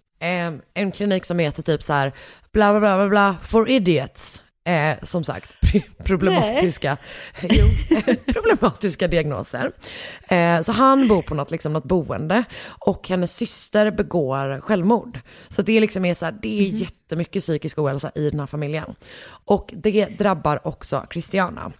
[0.74, 2.12] En klinik som heter typ så här
[2.52, 4.42] bla bla bla, bla for idiots.
[4.66, 5.54] Eh, som sagt,
[6.04, 6.96] problematiska,
[7.42, 7.66] jo,
[8.32, 9.72] problematiska diagnoser.
[10.28, 15.18] Eh, så han bor på något, liksom, något boende och hennes syster begår självmord.
[15.48, 18.94] Så det liksom är så här, det är jättemycket psykisk ohälsa i den här familjen.
[19.44, 21.72] Och det drabbar också Christiana.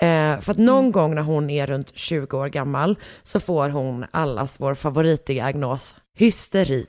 [0.00, 4.04] Eh, för att någon gång när hon är runt 20 år gammal så får hon
[4.10, 6.86] allas vår favoritdiagnos, hysteri.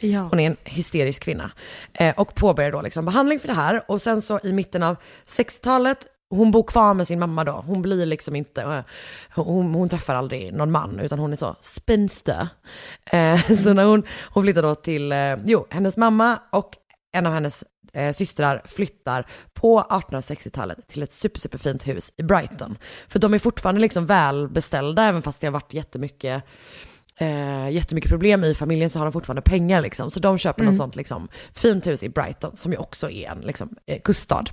[0.00, 0.20] Ja.
[0.30, 1.50] Hon är en hysterisk kvinna.
[1.92, 3.82] Eh, och påbörjar då liksom behandling för det här.
[3.88, 7.52] Och sen så i mitten av 60-talet, hon bor kvar med sin mamma då.
[7.66, 8.80] Hon blir liksom inte, eh,
[9.34, 12.48] hon, hon träffar aldrig någon man utan hon är så spinster.
[13.06, 16.76] Eh, så när hon, hon flyttar då till, eh, jo, hennes mamma och
[17.12, 22.78] en av hennes eh, systrar flyttar på 1860-talet till ett super, superfint hus i Brighton.
[23.08, 26.44] För de är fortfarande liksom välbeställda även fast det har varit jättemycket
[27.20, 30.10] eh, jättemycket problem i familjen så har de fortfarande pengar liksom.
[30.10, 33.40] Så de köper något sånt liksom fint hus i Brighton som ju också är en
[33.40, 34.44] liksom, eh, kuststad.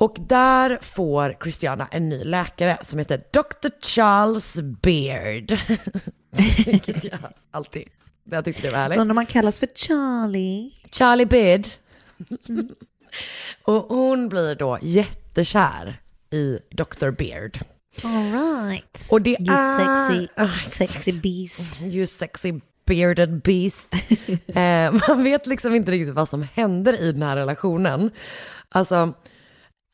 [0.00, 3.68] Och där får Christiana en ny läkare som heter Dr.
[3.82, 5.58] Charles Beard.
[6.66, 7.18] Vilket jag
[7.50, 7.88] alltid,
[8.24, 8.98] jag tyckte det var härligt.
[8.98, 10.72] Undrar om man kallas för Charlie.
[10.92, 11.66] Charlie Beard.
[13.62, 16.00] Och hon blir då jättekär
[16.30, 17.10] i Dr.
[17.10, 17.58] Beard.
[18.04, 19.06] All right.
[19.10, 20.28] Och det You är...
[20.38, 21.82] sexy, sexy beast.
[21.82, 23.94] You sexy bearded beast.
[24.46, 28.10] eh, man vet liksom inte riktigt vad som händer i den här relationen.
[28.68, 29.12] Alltså,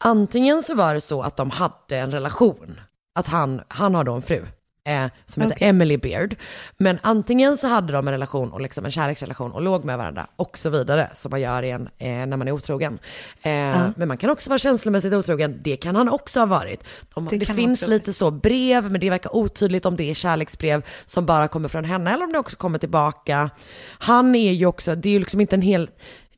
[0.05, 2.81] antingen så var det så att de hade en relation.
[3.15, 4.47] Att han, han har då en fru.
[4.87, 5.57] Eh, som heter.
[5.61, 6.37] Emily Beard.
[6.77, 10.27] Men antingen så hade de en relation och liksom en kärleksrelation och låg med varandra
[10.37, 11.11] och så vidare.
[11.15, 12.99] Som man gör igen eh, när man är otrogen.
[13.43, 15.61] Eh, Men man kan också vara känslomässigt otrogen.
[15.63, 16.85] Det kan han också ha varit.
[17.15, 20.83] De, Det det finns lite så brev, men det verkar otydligt om det är kärleksbrev
[21.07, 23.51] som bara kommer från henne eller om det också kommer tillbaka.
[23.99, 25.91] Han är ju också, det är ju liksom inte en hel,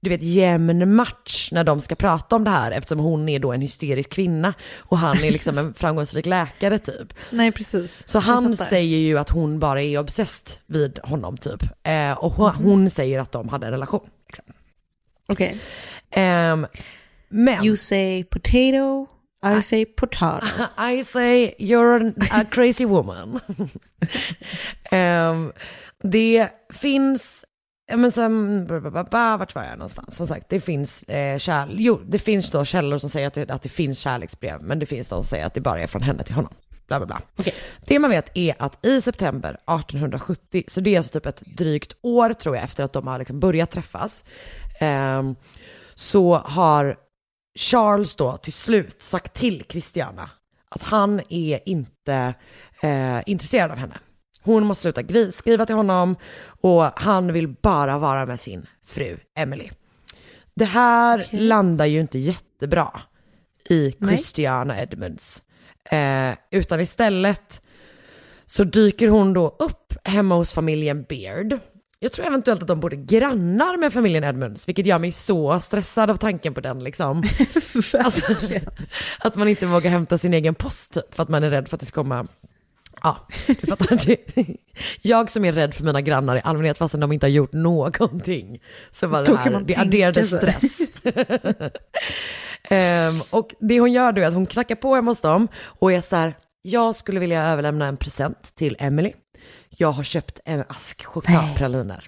[0.07, 3.53] du vet jämn match när de ska prata om det här eftersom hon är då
[3.53, 7.15] en hysterisk kvinna och han är liksom en framgångsrik läkare typ.
[7.31, 8.03] Nej, precis.
[8.07, 11.63] Så han säger ju att hon bara är obsessed vid honom typ.
[11.83, 14.09] Eh, och hon, hon säger att de hade en relation.
[14.27, 14.45] Liksom.
[15.29, 15.59] Okej.
[16.11, 16.67] Ehm,
[17.29, 17.65] men...
[17.65, 19.07] You say potato,
[19.59, 20.47] I say potato.
[20.79, 23.41] I say you're a crazy woman.
[24.91, 25.53] Ehm,
[26.03, 27.45] det finns,
[27.87, 28.67] ja, men sen,
[29.11, 30.17] ba, vart var jag någonstans?
[30.17, 33.51] Som sagt, det finns, eh, kärl, jo, det finns då källor som säger att det,
[33.51, 36.03] att det finns kärleksbrev, men det finns de som säger att det bara är från
[36.03, 36.53] henne till honom.
[36.87, 37.23] Bla, bla, bla.
[37.87, 41.97] Det man vet är att i september 1870, så det är alltså typ ett drygt
[42.03, 44.25] år tror jag efter att de har liksom börjat träffas,
[44.81, 45.37] ehm,
[45.95, 46.97] så har
[47.59, 50.31] Charles då till slut sagt till Christiana
[50.69, 52.35] att han är inte
[52.81, 53.99] eh, intresserad av henne.
[54.47, 56.17] Hon måste sluta skriva till honom
[56.61, 59.71] och han vill bara vara med sin fru Emily.
[60.55, 63.01] Det här landar ju inte jättebra
[63.69, 64.11] i Nej.
[64.11, 65.43] Christiana Edmunds.
[65.91, 67.63] Eh, utan istället
[68.47, 71.59] så dyker hon då upp hemma hos familjen Beard.
[71.99, 76.11] Jag tror eventuellt att de borde grannar med familjen Edmunds, vilket gör mig så stressad
[76.11, 77.23] av tanken på den liksom.
[77.99, 78.35] alltså,
[79.19, 81.77] att man inte vågar hämta sin egen post typ, för att man är rädd för
[81.77, 82.27] att det ska komma
[83.03, 84.07] Ja, du fattar.
[84.07, 84.57] Det.
[85.03, 88.63] Jag som är rädd för mina grannar i allmänhet fastän de inte har gjort någonting.
[88.91, 90.81] Så var det här, det tänka adderade stress.
[92.71, 95.93] Ehm, och det hon gör då är att hon knackar på hemma hos dem och
[95.93, 99.13] är så här, jag skulle vilja överlämna en present till Emily.
[99.69, 102.05] jag har köpt en ask chokladpraliner.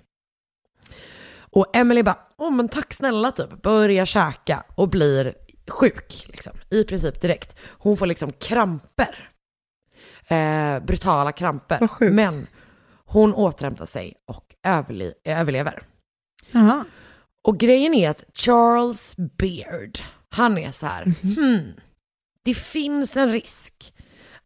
[1.51, 5.35] Och Emily bara, åh men tack snälla typ, börjar käka och blir
[5.69, 7.57] sjuk liksom, i princip direkt.
[7.63, 9.29] Hon får liksom kramper.
[10.29, 11.89] Eh, brutala kramper.
[12.11, 12.47] Men
[13.05, 15.83] hon återhämtar sig och överle- överlever.
[16.51, 16.85] Jaha.
[17.45, 19.99] Och grejen är att Charles Beard,
[20.31, 21.73] han är så här, hmm,
[22.45, 23.95] det finns en risk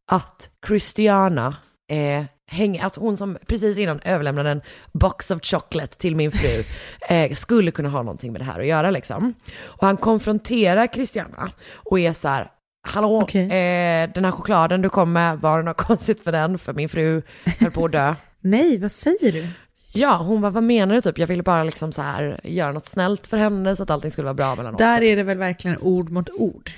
[0.07, 1.57] att Christiana
[1.91, 4.62] eh, hänger, att hon som precis innan överlämnade en
[4.93, 6.64] box of chocolate till min fru
[7.16, 9.35] eh, skulle kunna ha någonting med det här att göra liksom.
[9.62, 12.51] Och han konfronterar Christiana och är så här,
[12.83, 13.43] hallå, Okej.
[13.43, 16.59] eh, den här chokladen du kom med, var det något konstigt med den?
[16.59, 17.22] För min fru
[17.61, 18.14] höll på att dö.
[18.41, 19.49] Nej, vad säger du?
[19.95, 21.18] Ja, hon bara, vad menar du typ?
[21.18, 24.24] Jag ville bara liksom så här göra något snällt för henne så att allting skulle
[24.24, 24.78] vara bra mellan oss.
[24.78, 26.70] Där är det väl verkligen ord mot ord.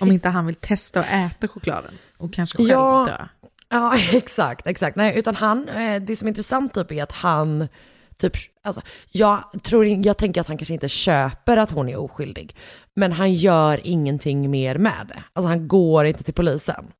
[0.00, 3.04] Om inte han vill testa att äta chokladen och kanske själv Ja.
[3.08, 3.48] dö.
[3.68, 4.96] Ja, exakt, exakt.
[4.96, 7.68] Nej, utan han, eh, det som är intressant typ är att han,
[8.18, 12.56] typ, alltså, jag, tror, jag tänker att han kanske inte köper att hon är oskyldig,
[12.96, 15.22] men han gör ingenting mer med det.
[15.32, 16.92] Alltså han går inte till polisen.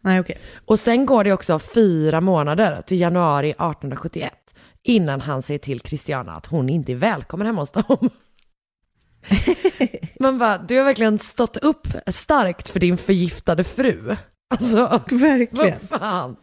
[0.00, 0.40] Nej, okej.
[0.64, 4.32] Och sen går det också fyra månader till januari 1871
[4.82, 8.10] innan han säger till Christiana att hon inte är välkommen hemma hos dem.
[10.20, 14.16] Man bara, du har verkligen stått upp starkt för din förgiftade fru.
[14.50, 15.78] Alltså, Verkligen.
[15.90, 16.36] vad fan.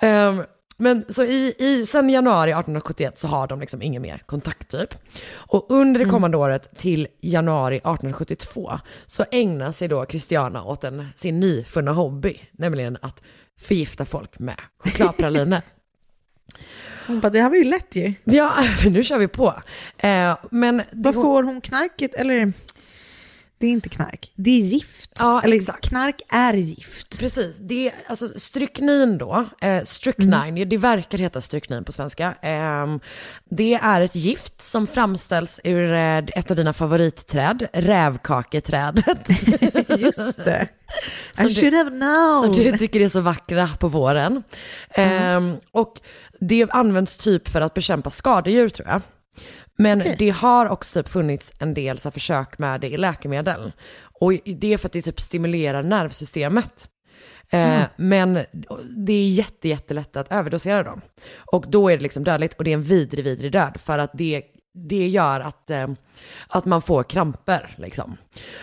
[0.00, 0.44] Ehm,
[0.80, 4.94] men så i, i, sen januari 1871 så har de liksom ingen mer kontakt typ.
[5.32, 11.06] Och under det kommande året till januari 1872 så ägnar sig då Christiana åt en,
[11.16, 13.22] sin nyfunna hobby, nämligen att
[13.60, 15.62] förgifta folk med chokladpraliner.
[17.06, 18.12] Hon bara, det här var ju lätt ju.
[18.24, 18.52] ja,
[18.90, 19.54] nu kör vi på.
[19.98, 22.14] Eh, men Vad får hon knarket?
[22.14, 22.52] Eller,
[23.60, 25.10] det är inte knark, det är gift.
[25.18, 25.88] Ja, Eller exakt.
[25.88, 27.20] knark är gift.
[27.20, 32.34] Precis, det är alltså stryknin då, eh, strychnine, det verkar heta stryknin på svenska.
[32.42, 33.00] Ehm,
[33.50, 39.28] det är ett gift som framställs ur eh, ett av dina favoritträd, rävkaketrädet.
[40.00, 40.68] Just det.
[41.36, 42.54] Som I du- should have known.
[42.54, 44.42] Som du tycker är så vackra på våren.
[44.90, 46.00] Ehm, och
[46.40, 49.02] det används typ för att bekämpa skadedjur tror jag.
[49.80, 50.16] Men Okej.
[50.18, 53.72] det har också typ funnits en del så försök med det i läkemedel.
[54.20, 56.88] Och det är för att det typ stimulerar nervsystemet.
[57.50, 58.34] Eh, Men
[58.96, 61.00] det är jätte, jättelätt att överdosera dem.
[61.52, 63.80] Och då är det liksom dödligt och det är en vidrig, vidrig död.
[63.80, 64.42] För att det,
[64.74, 65.88] det gör att, eh,
[66.48, 68.16] att man får kramper liksom.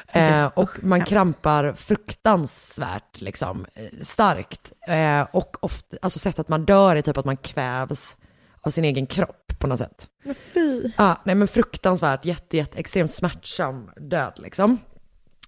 [0.07, 4.71] Eh, och man krampar fruktansvärt liksom, eh, starkt.
[4.87, 8.17] Eh, och ofta, alltså sätt att man dör är typ att man kvävs
[8.61, 10.07] av sin egen kropp på något sätt.
[10.23, 10.91] Men Fy.
[10.97, 14.77] Ja, nej men fruktansvärt, jätte, jätte, extremt smärtsam död liksom.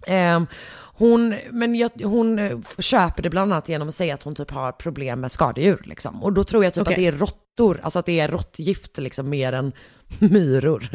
[0.07, 0.47] Ehm,
[0.93, 4.51] hon, men jag, hon eh, köper det bland annat genom att säga att hon typ
[4.51, 6.23] har problem med skadedjur liksom.
[6.23, 6.93] Och då tror jag typ Okej.
[6.93, 9.71] att det är råttor, alltså att det är råttgift liksom mer än
[10.19, 10.89] myror.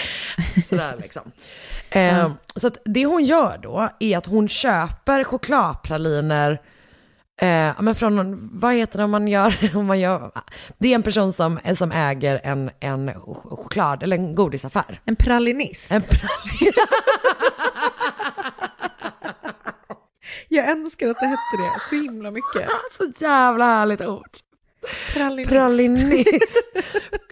[0.64, 1.22] Sådär liksom.
[1.90, 6.60] Ehm, Så att det hon gör då är att hon köper chokladpraliner
[7.42, 10.30] Eh, men från, vad heter det om man gör, om man gör,
[10.78, 15.00] det är en person som, som äger en, en ch- choklad eller en godisaffär.
[15.04, 15.92] En pralinist.
[15.92, 16.72] En pralin.
[20.48, 22.68] Jag önskar att det hette det så himla mycket.
[22.98, 24.30] Så jävla härligt ord.
[25.12, 25.50] Pralinist.
[25.50, 26.68] Pralinist.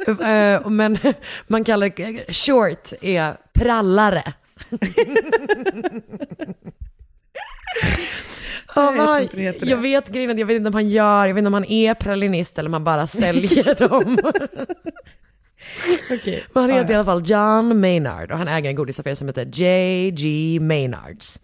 [0.07, 0.99] Eh, men
[1.47, 4.33] man kallar det, short är prallare.
[8.75, 9.83] Ja, jag han- inte det heter jag det.
[9.83, 12.59] vet grejen, jag vet inte om han gör, jag vet inte om han är pralinist
[12.59, 14.19] eller om han bara säljer dem.
[16.11, 16.45] Okej.
[16.55, 16.99] Men han Ja, heter i ja.
[16.99, 20.59] alla fall John Maynard och han äger en godisaffär som heter J.G.
[20.61, 21.41] Maynards.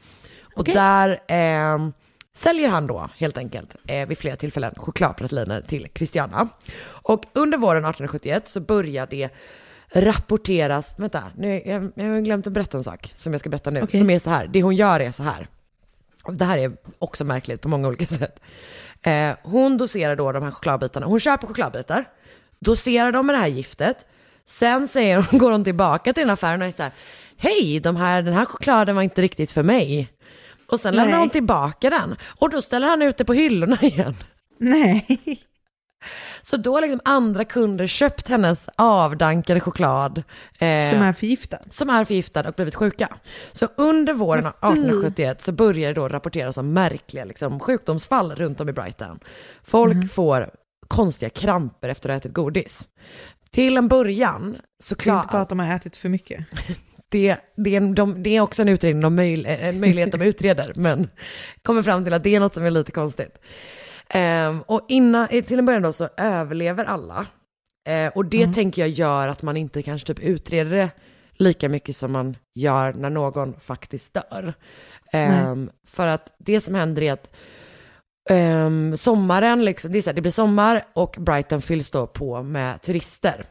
[0.54, 0.74] Och Okej.
[0.74, 1.92] där ehm,
[2.36, 6.48] säljer han då helt enkelt eh, vid flera tillfällen chokladpratliner till Christiana.
[7.02, 9.28] Och under våren 1871 så börjar det
[9.94, 13.70] rapporteras, vänta, nu, jag, jag har glömt att berätta en sak som jag ska berätta
[13.70, 14.00] nu, Okej.
[14.00, 15.48] som är så här, det hon gör är så här.
[16.28, 18.40] Det här är också märkligt på många olika sätt.
[19.02, 22.04] Eh, hon doserar då de här chokladbitarna, hon köper chokladbitar,
[22.60, 24.06] doserar dem med det här giftet,
[24.46, 26.92] sen säger hon, går hon tillbaka till den affären och är så här,
[27.36, 30.12] hej, de här, den här chokladen var inte riktigt för mig.
[30.66, 31.20] Och sen lämnar Nej.
[31.20, 34.14] hon tillbaka den och då ställer han ut det på hyllorna igen.
[34.58, 35.06] Nej.
[36.42, 40.18] Så då har liksom andra kunder köpt hennes avdankade choklad.
[40.58, 41.58] eh, Som är förgiftad.
[41.70, 43.08] som är förgiftad och blivit sjuka.
[43.52, 44.78] Så under våren Men fy.
[44.80, 49.20] 1871 så börjar det då rapporteras om märkliga liksom, sjukdomsfall runt om i Brighton.
[49.64, 50.08] Folk Mhm.
[50.08, 50.50] får
[50.88, 52.88] konstiga kramper efter att ha ätit godis.
[53.50, 56.46] Till en början så är inte bara klar, att de har ätit för mycket.
[57.08, 60.72] det, det, är de, det är också en utredning, de möj, en möjlighet de utreder,
[60.76, 61.08] men
[61.62, 63.38] kommer fram till att det är något som är lite konstigt.
[64.10, 67.26] Ehm, och innan, eh, till en början då så överlever alla.
[67.88, 70.90] Eh, och det tänker jag gör att man inte kanske typ utreder det
[71.32, 74.54] lika mycket som man gör när någon faktiskt dör.
[75.12, 77.30] Ehm, för att det som händer är att
[78.30, 82.42] ehm, sommaren, liksom, det, är så här, det blir sommar och Brighton fylls då på
[82.42, 83.44] med turister.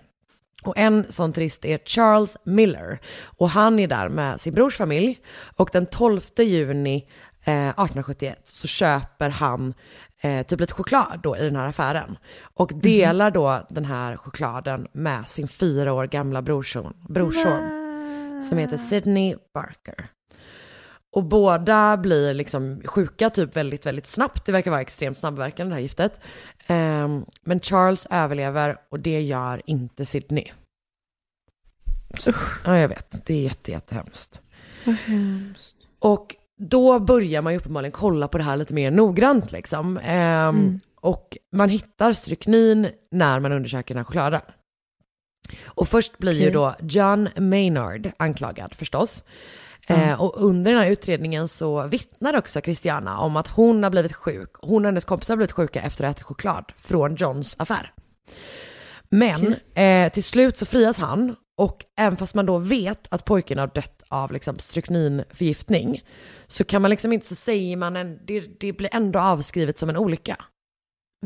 [0.63, 2.99] Och en sån turist är Charles Miller.
[3.23, 5.19] Och han är där med sin brors familj.
[5.55, 7.07] Och den 12 juni
[7.43, 9.73] eh, 1871 så köper han
[10.21, 12.17] eh, typ lite choklad då i den här affären.
[12.53, 17.79] Och delar då den här chokladen med sin fyra år gamla brorson, brorson
[18.49, 20.05] som heter Sidney Barker.
[21.11, 24.45] Och båda blir liksom sjuka typ väldigt, väldigt snabbt.
[24.45, 26.19] Det verkar vara extremt snabbverkande det här giftet.
[26.67, 30.51] Ehm, men Charles överlever och det gör inte Sidney.
[32.13, 32.33] Så,
[32.65, 33.25] ja, jag vet.
[33.25, 34.41] Det är jätte, jättehemskt.
[35.99, 39.97] Och då börjar man ju uppenbarligen kolla på det här lite mer noggrant liksom.
[40.03, 44.41] Ehm, Och man hittar stryknin när man undersöker den här chokladen.
[45.65, 46.51] Och först blir ju Okej.
[46.53, 49.23] då John Maynard anklagad förstås.
[49.87, 54.13] Eh, och under den här utredningen så vittnar också Christiana om att hon har blivit
[54.13, 54.49] sjuk.
[54.61, 57.93] Hon och hennes kompisar har blivit sjuka efter att ha ätit choklad från Johns affär.
[59.09, 63.57] Men eh, till slut så frias han och även fast man då vet att pojken
[63.57, 66.01] har dött av liksom strykninförgiftning
[66.47, 69.89] så kan man liksom inte, så säger man en, det, det blir ändå avskrivet som
[69.89, 70.45] en olycka.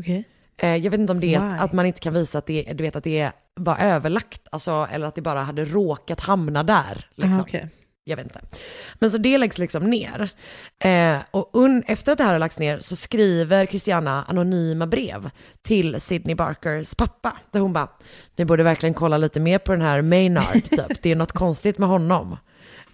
[0.00, 0.28] Okej.
[0.56, 2.62] Eh, jag vet inte om det är att, att man inte kan visa att det,
[2.72, 7.08] du vet, att det var överlagt, alltså, eller att det bara hade råkat hamna där.
[7.14, 7.32] Liksom.
[7.32, 7.68] Aha, okej.
[8.06, 8.40] Jag vet inte.
[8.94, 10.28] Men så det läggs liksom ner.
[10.78, 11.50] Eh, och
[11.86, 15.30] efter att det här har lagts ner så skriver Christiana anonyma brev
[15.62, 17.36] till Sidney Barkers pappa.
[17.50, 17.88] Där hon bara,
[18.36, 21.02] ni borde verkligen kolla lite mer på den här Maynard typ.
[21.02, 22.36] Det är något konstigt med honom.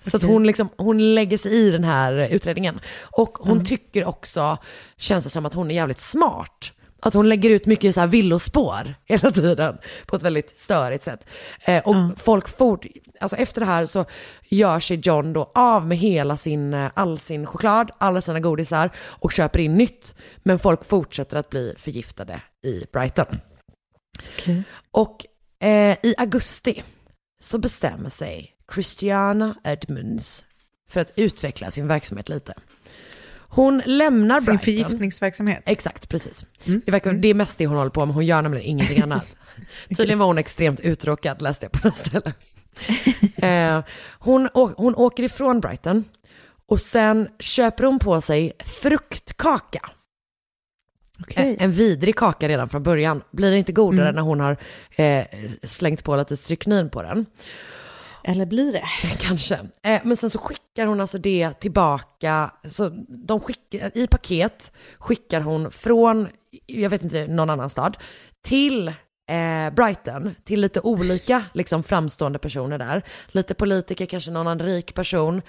[0.06, 2.80] Så att hon, liksom, hon lägger sig i den här utredningen.
[3.02, 4.58] Och hon tycker också,
[4.96, 6.72] känns det som att hon är jävligt smart.
[7.00, 11.26] Att hon lägger ut mycket så här villospår hela tiden på ett väldigt störigt sätt.
[11.64, 12.86] Eh, och folk fort,
[13.20, 14.04] alltså efter det här så
[14.48, 18.90] gör sig John då av med hela sin, eh, all sin choklad, alla sina godisar
[18.98, 20.14] och köper in nytt.
[20.42, 23.26] Men folk fortsätter att bli förgiftade i Brighton.
[24.36, 24.62] Okej.
[24.90, 25.26] Och
[25.62, 26.82] eh, i augusti
[27.40, 30.44] så bestämmer sig Christiana Edmunds
[30.90, 32.54] för att utveckla sin verksamhet lite.
[33.52, 34.64] Hon lämnar Sin Brighton.
[34.64, 35.62] förgiftningsverksamhet.
[35.66, 36.44] Exakt, precis.
[36.64, 39.36] Det, verkar, det är mest det hon håller på med, hon gör nämligen ingenting annat.
[39.88, 42.32] Tydligen var hon extremt uttråkad, läste jag på något ställe.
[43.36, 43.84] eh,
[44.18, 46.04] hon, hon åker ifrån Brighton
[46.66, 49.90] och sen köper hon på sig fruktkaka.
[51.20, 51.48] Okej.
[51.48, 53.22] En, en vidrig kaka redan från början.
[53.30, 54.56] Blir det inte godare när hon har
[54.90, 55.24] eh,
[55.62, 57.26] slängt på lite stryknin på den?
[58.24, 58.84] Eller blir det?
[59.18, 59.58] Kanske.
[59.82, 62.50] Eh, men sen så skickar hon alltså det tillbaka.
[62.68, 66.28] Så de skickar, I paket skickar hon från,
[66.66, 67.96] jag vet inte, någon annan stad
[68.42, 68.92] till
[69.30, 73.02] eh, Brighton, till lite olika liksom, framstående personer där.
[73.28, 75.42] Lite politiker, kanske någon annan rik person.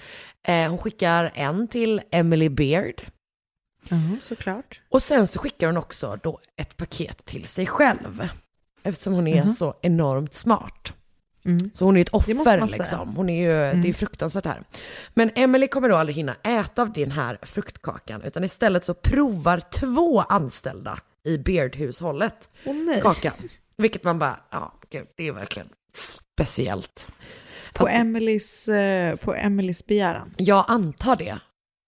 [0.48, 3.02] Eh, hon skickar en till Emily Beard.
[3.88, 4.80] Ja, såklart.
[4.88, 8.28] Och sen så skickar hon också då ett paket till sig själv.
[8.82, 10.92] Eftersom hon är så enormt smart.
[11.74, 13.16] Så hon är ju ett offer liksom.
[13.16, 14.62] Hon är ju, Det är fruktansvärt det här.
[15.14, 18.22] Men Emily kommer då aldrig hinna äta av den här fruktkakan.
[18.22, 23.00] Utan istället så provar två anställda i Beard-hushållet nej.
[23.00, 23.32] kakan.
[23.76, 27.06] Vilket man bara, ja gud, det är verkligen speciellt.
[27.72, 30.34] På Att- Emelies, eh, på Emelies begäran.
[30.36, 31.38] Jag antar det.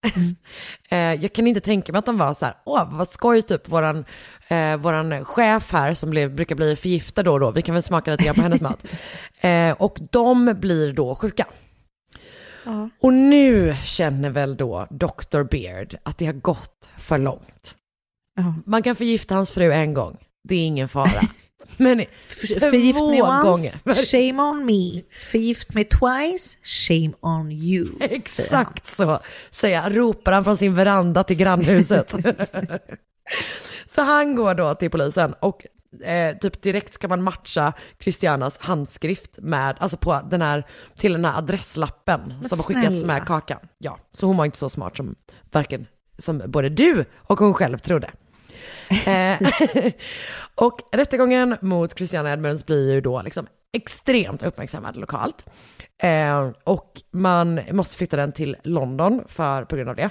[0.89, 3.69] Eh, jag kan inte tänka mig att de var så här, åh vad skoj typ,
[3.69, 4.05] våran,
[4.47, 7.83] eh, våran chef här som blev, brukar bli förgiftad då och då, vi kan väl
[7.83, 8.85] smaka lite grann på hennes mat.
[9.39, 11.47] Eh, och de blir då sjuka.
[12.65, 12.89] Ja.
[12.99, 15.43] Och nu känner väl då Dr.
[15.43, 17.75] Beard att det har gått för långt.
[18.35, 18.53] Ja.
[18.65, 21.21] Man kan förgifta hans fru en gång, det är ingen fara.
[21.77, 22.05] Men
[22.59, 23.95] Förgift mig once, gånger.
[24.05, 25.01] shame on me.
[25.19, 27.87] Förgift mig twice, shame on you.
[27.99, 29.19] Exakt så,
[29.51, 32.15] säger han, ropar han från sin veranda till grannhuset.
[33.87, 35.65] så han går då till polisen och
[36.03, 40.63] eh, typ direkt ska man matcha Christianas handskrift med, alltså på den här,
[40.97, 43.59] till den här adresslappen som har skickats med kakan.
[43.77, 45.15] Ja, så hon var inte så smart som
[45.51, 45.87] varken,
[46.17, 48.11] som både du och hon själv trodde.
[48.89, 49.49] Eh,
[50.55, 55.45] och rättegången mot Christiana Edmunds blir ju då liksom extremt uppmärksammad lokalt.
[56.03, 60.09] Eh, och man måste flytta den till London för, på grund av det.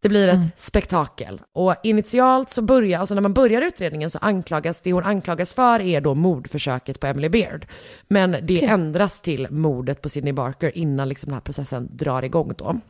[0.00, 1.40] Det blir ett spektakel.
[1.52, 5.80] Och initialt så börjar, alltså när man börjar utredningen så anklagas, det hon anklagas för
[5.80, 7.66] är då mordförsöket på Emily Beard.
[8.08, 12.54] Men det ändras till mordet på Sidney Barker innan liksom den här processen drar igång
[12.58, 12.80] då.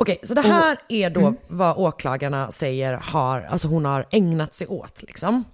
[0.00, 4.66] Okej, så det här är då vad åklagarna säger har, alltså hon har ägnat sig
[4.66, 5.44] åt liksom.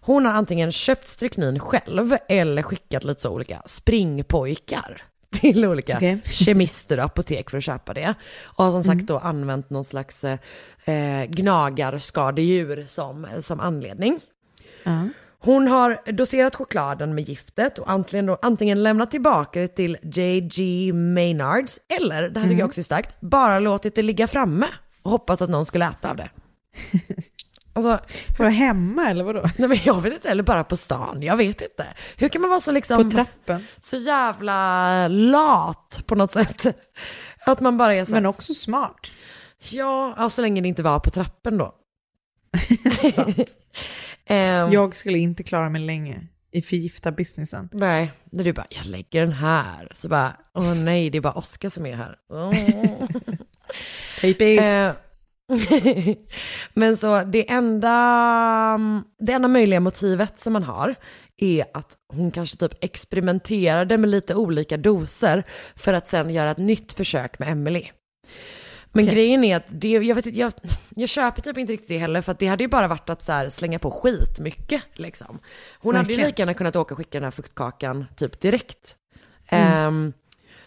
[0.00, 6.20] Hon har antingen köpt stryknin själv eller skickat lite så olika springpojkar till olika Okej.
[6.24, 8.14] kemister och apotek för att köpa det.
[8.42, 14.20] Och har som sagt då använt någon slags eh, gnagarskadedjur som, som anledning.
[14.82, 15.08] Ja.
[15.40, 20.92] Hon har doserat chokladen med giftet och antingen, då, antingen lämnat tillbaka det till JG
[20.94, 24.66] Maynards eller, det här tycker jag också är starkt, bara låtit det ligga framme
[25.02, 26.30] och hoppas att någon skulle äta av det.
[27.72, 27.98] Alltså,
[28.38, 29.42] Var det hemma eller vadå?
[29.58, 31.86] nej men jag vet inte, eller bara på stan, jag vet inte.
[32.16, 33.66] Hur kan man vara så liksom, På trappen?
[33.80, 36.66] så jävla lat på något sätt?
[37.46, 39.00] Att man bara är så, Men också smart.
[39.70, 41.74] ja, så länge det inte var på trappen då.
[44.28, 46.20] Ehm, Jag skulle inte klara mig länge
[46.52, 47.68] i förgifta businessen.
[47.72, 49.88] Nej, när du bara, jag lägger den här.
[49.92, 52.16] Så bara, åh nej, det är bara Oskar som är här.
[52.32, 52.52] Åh.
[54.20, 54.62] Typiskt.
[54.64, 54.90] Eh,
[56.74, 58.78] Men så det enda,
[59.18, 60.94] det enda möjliga motivet som man har
[61.36, 65.44] är att hon kanske typ experimenterade med lite olika doser
[65.76, 67.84] för att sen göra ett nytt försök med Emily.
[68.98, 69.14] Men Okej.
[69.14, 70.52] grejen är att det, jag, vet inte, jag,
[70.96, 73.22] jag köper typ inte riktigt det heller för att det hade ju bara varit att
[73.22, 75.38] så här slänga på skit mycket liksom.
[75.78, 78.96] Hon hade ju lika gärna kunnat åka och skicka den här fruktkakan typ direkt.
[79.48, 80.12] Ehm,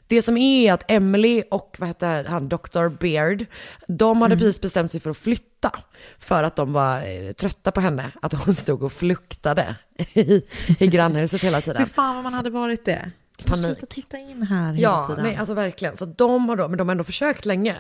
[0.08, 2.88] det som är att Emily och vad heter han, Dr.
[2.88, 3.46] Beard,
[3.88, 5.72] de hade precis bestämt sig för att flytta.
[6.20, 9.76] För att de var eh, trötta på henne, att hon stod och fluktade
[10.14, 10.42] i,
[10.80, 11.86] i grannhuset hela tiden.
[11.86, 13.12] Fy fan vad man hade varit det.
[13.46, 13.62] Panik.
[13.62, 15.24] sluta titta in här hela Ja, tiden.
[15.24, 15.98] nej alltså verkligen.
[15.98, 17.76] Så de har då, men de har ändå försökt länge.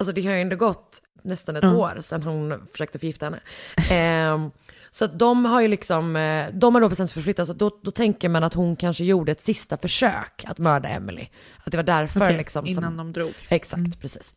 [0.00, 1.74] Alltså det har ju ändå gått nästan ett Ja.
[1.76, 3.40] år sedan hon försökte förgifta henne.
[3.90, 4.50] Ehm,
[4.90, 7.46] så att de har ju liksom, eh, de har då bestämt sig för att flytta,
[7.46, 11.28] så då, då tänker man att hon kanske gjorde ett sista försök att mörda Emily.
[11.64, 12.66] Att det var därför Okej, liksom.
[12.66, 13.32] innan som, de drog.
[13.48, 14.34] Exakt, precis.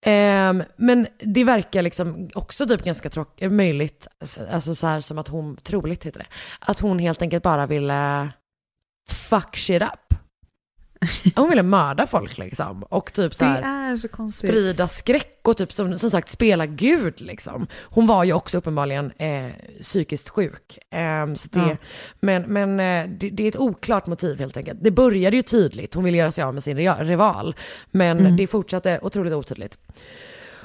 [0.00, 4.06] Ehm, men det verkar liksom också typ ganska tråk- möjligt,
[4.52, 6.26] alltså så här som att hon, troligt heter det,
[6.60, 8.30] att hon helt enkelt bara ville
[9.10, 10.07] fuck shit up.
[11.36, 15.56] Hon ville mörda folk liksom och typ så Det här är så sprida skräck och
[15.56, 17.66] typ som, som sagt spela gud liksom.
[17.82, 20.78] Hon var ju också uppenbarligen eh, psykiskt sjuk.
[20.90, 21.76] Ehm, så det, Ja.
[22.20, 24.78] Men, men eh, det, det är ett oklart motiv helt enkelt.
[24.82, 27.56] Det började ju tydligt, hon ville göra sig av med sin rival.
[27.90, 28.36] Men Mm.
[28.36, 29.78] det fortsatte otroligt otydligt.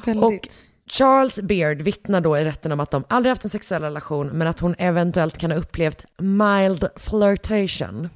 [0.06, 0.24] Väldigt.
[0.24, 0.48] Och
[0.92, 4.48] Charles Beard vittnar då i rätten om att de aldrig haft en sexuell relation men
[4.48, 8.10] att hon eventuellt kan ha upplevt mild flirtation.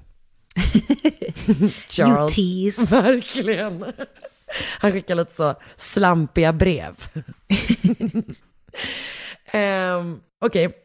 [1.99, 2.95] You tease.
[3.01, 3.85] Verkligen.
[4.79, 6.95] Han skickar lite så slampiga brev.
[9.53, 10.83] um, Okej.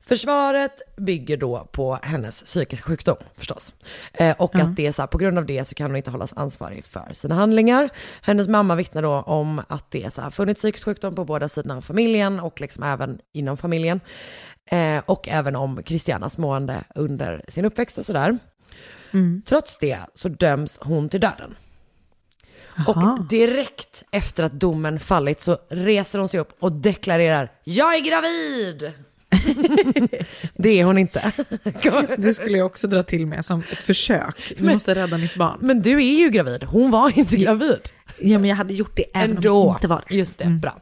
[0.00, 3.74] Försvaret bygger då på hennes psykiska sjukdom förstås.
[4.12, 4.62] Eh, och Ja.
[4.62, 6.84] att det är så här, på grund av det så kan hon inte hållas ansvarig
[6.84, 7.88] för sina handlingar.
[8.22, 11.48] Hennes mamma vittnar då om att det är så här, funnits psykisk sjukdom på båda
[11.48, 14.00] sidorna av familjen och liksom även inom familjen.
[14.70, 18.38] Eh, och även om Christianas mående under sin uppväxt och sådär.
[19.16, 19.42] Mm.
[19.46, 21.56] Trots det så döms hon till döden.
[22.86, 23.12] Jaha.
[23.20, 28.00] Och direkt efter att domen fallit så reser hon sig upp och deklarerar Jag är
[28.00, 28.92] gravid!
[30.54, 31.32] det är hon inte.
[32.18, 34.52] Det skulle jag också dra till med som ett försök.
[34.58, 35.58] Du Men- måste rädda mitt barn.
[35.62, 37.80] Men du är ju gravid, hon var inte gravid.
[38.20, 39.48] Ja, men jag hade gjort det även om Ändå.
[39.68, 40.04] jag inte var.
[40.10, 40.80] Just det, bra.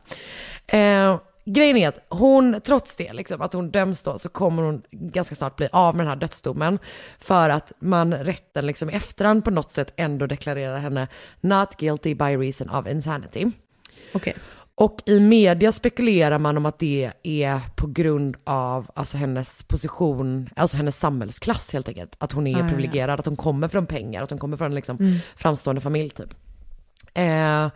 [0.79, 4.83] Eh, grejen är att hon, trots det, liksom, att hon döms då, så kommer hon
[4.91, 6.79] ganska snart bli av med den här dödsdomen.
[7.19, 11.09] För att man, rätten liksom i efterhand på något sätt ändå deklarerar henne
[11.41, 13.51] not guilty by reason of insanity.
[14.15, 14.35] Okej.
[14.77, 20.49] Och i media spekulerar man om att det är på grund av alltså hennes position,
[20.57, 22.17] alltså hennes samhällsklass helt enkelt.
[22.19, 22.69] Att hon är Ah, ja, ja.
[22.69, 25.15] privilegierad, att hon kommer från pengar, att hon kommer från en liksom Mm.
[25.37, 26.29] framstående familj typ.
[27.15, 27.69] Eh,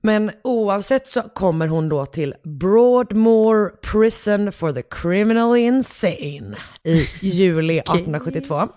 [0.00, 7.78] men oavsett så kommer hon då till Broadmoor Prison for the Criminally Insane i juli
[7.78, 8.68] 1872.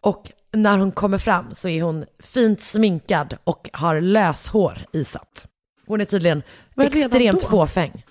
[0.00, 5.46] Och när hon kommer fram så är hon fint sminkad och har löshår isatt.
[5.86, 6.42] Hon är tydligen
[6.76, 8.04] extremt fåfäng.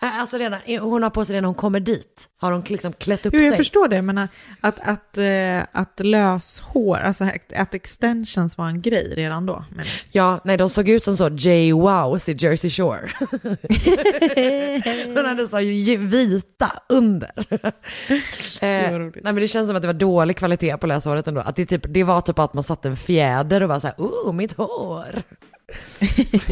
[0.00, 2.28] Alltså redan, hon har på sig det när hon kommer dit.
[2.40, 3.58] Har hon liksom klätt upp Jo, jag sig.
[3.58, 4.30] förstår det, men att,
[4.60, 7.24] att, eh, att löshår, alltså
[7.56, 9.64] att extensions var en grej redan då.
[9.76, 13.10] Men, Ja, nej de såg ut som så Jay Wows i Jersey Shore.
[15.14, 15.58] Hon hade så
[15.98, 17.30] vita under.
[18.60, 21.40] eh, var nej men det känns som att det var dålig kvalitet på löshåret ändå.
[21.40, 23.96] Att det, typ, det var typ att man satte en fjäder och var så här,
[23.98, 25.22] oh mitt hår.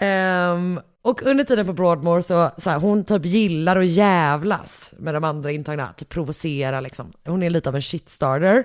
[0.00, 5.14] Ehm, och under tiden på Broadmoor så, så här, hon typ gillar att jävlas med
[5.14, 7.12] de andra intagna, typ provocera liksom.
[7.24, 8.64] Hon är lite av en shitstarter.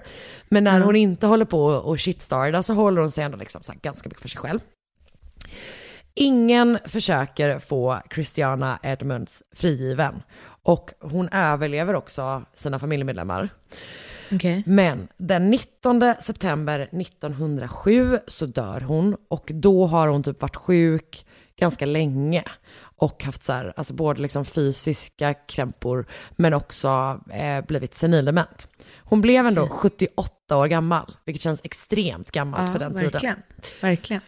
[0.49, 0.85] Men när Mm.
[0.85, 4.09] hon inte håller på och shitstarta så håller hon sig ändå liksom så här, ganska
[4.09, 4.59] mycket för sig själv.
[6.13, 10.23] Ingen försöker få Christiana Edmunds frigiven.
[10.63, 13.49] Och hon överlever också sina familjemedlemmar.
[14.31, 14.63] Okej.
[14.65, 21.25] Men den 19 september 1907 så dör hon och då har hon typ varit sjuk
[21.61, 22.43] ganska länge
[22.79, 26.05] och haft så här, alltså både liksom fysiska krämpor
[26.35, 28.67] men också eh, blivit senildement.
[28.97, 33.11] Hon blev ändå 78 år gammal, vilket känns extremt gammalt för den tiden.
[33.11, 33.41] verkligen.
[33.81, 34.21] Verkligen.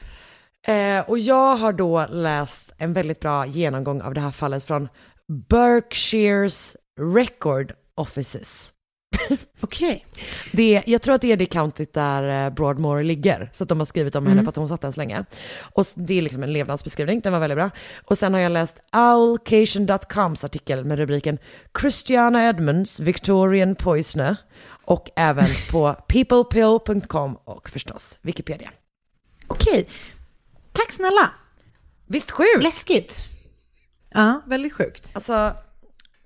[0.67, 4.89] Eh, och jag har då läst en väldigt bra genomgång av det här fallet från
[5.49, 8.72] Berkshires Record Offices.
[9.61, 10.05] Okej.
[10.51, 13.49] Det, jag tror att det är det countyt där eh, Broadmoor ligger.
[13.53, 14.45] Så att de har skrivit om henne Mm.
[14.45, 15.25] för att hon satt där så länge.
[15.61, 17.69] Och det är liksom en levnadsbeskrivning, den var väldigt bra.
[18.05, 21.37] Och sen har jag läst owlcation.coms artikel med rubriken
[21.81, 24.35] Christiana Edmunds, Victorian Poisoner.
[24.85, 28.71] Och även på peoplepill.com och förstås Wikipedia.
[29.47, 29.87] Okej.
[30.71, 31.31] Tack snälla.
[32.07, 32.63] Visst sjukt?
[32.63, 33.27] Läskigt.
[34.09, 35.11] Ja, väldigt sjukt.
[35.13, 35.53] Alltså,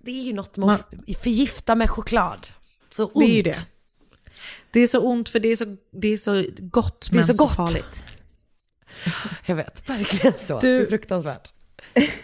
[0.01, 0.89] det är ju något med att
[1.23, 2.47] förgifta med choklad.
[2.89, 3.25] Så ont.
[3.25, 3.67] Det är det.
[4.71, 7.45] Det är så ont för det är så, det är så gott men så så,
[7.45, 7.55] gott.
[7.55, 8.13] farligt.
[9.45, 10.59] Jag vet, verkligen så.
[10.59, 11.53] Du- Det är fruktansvärt.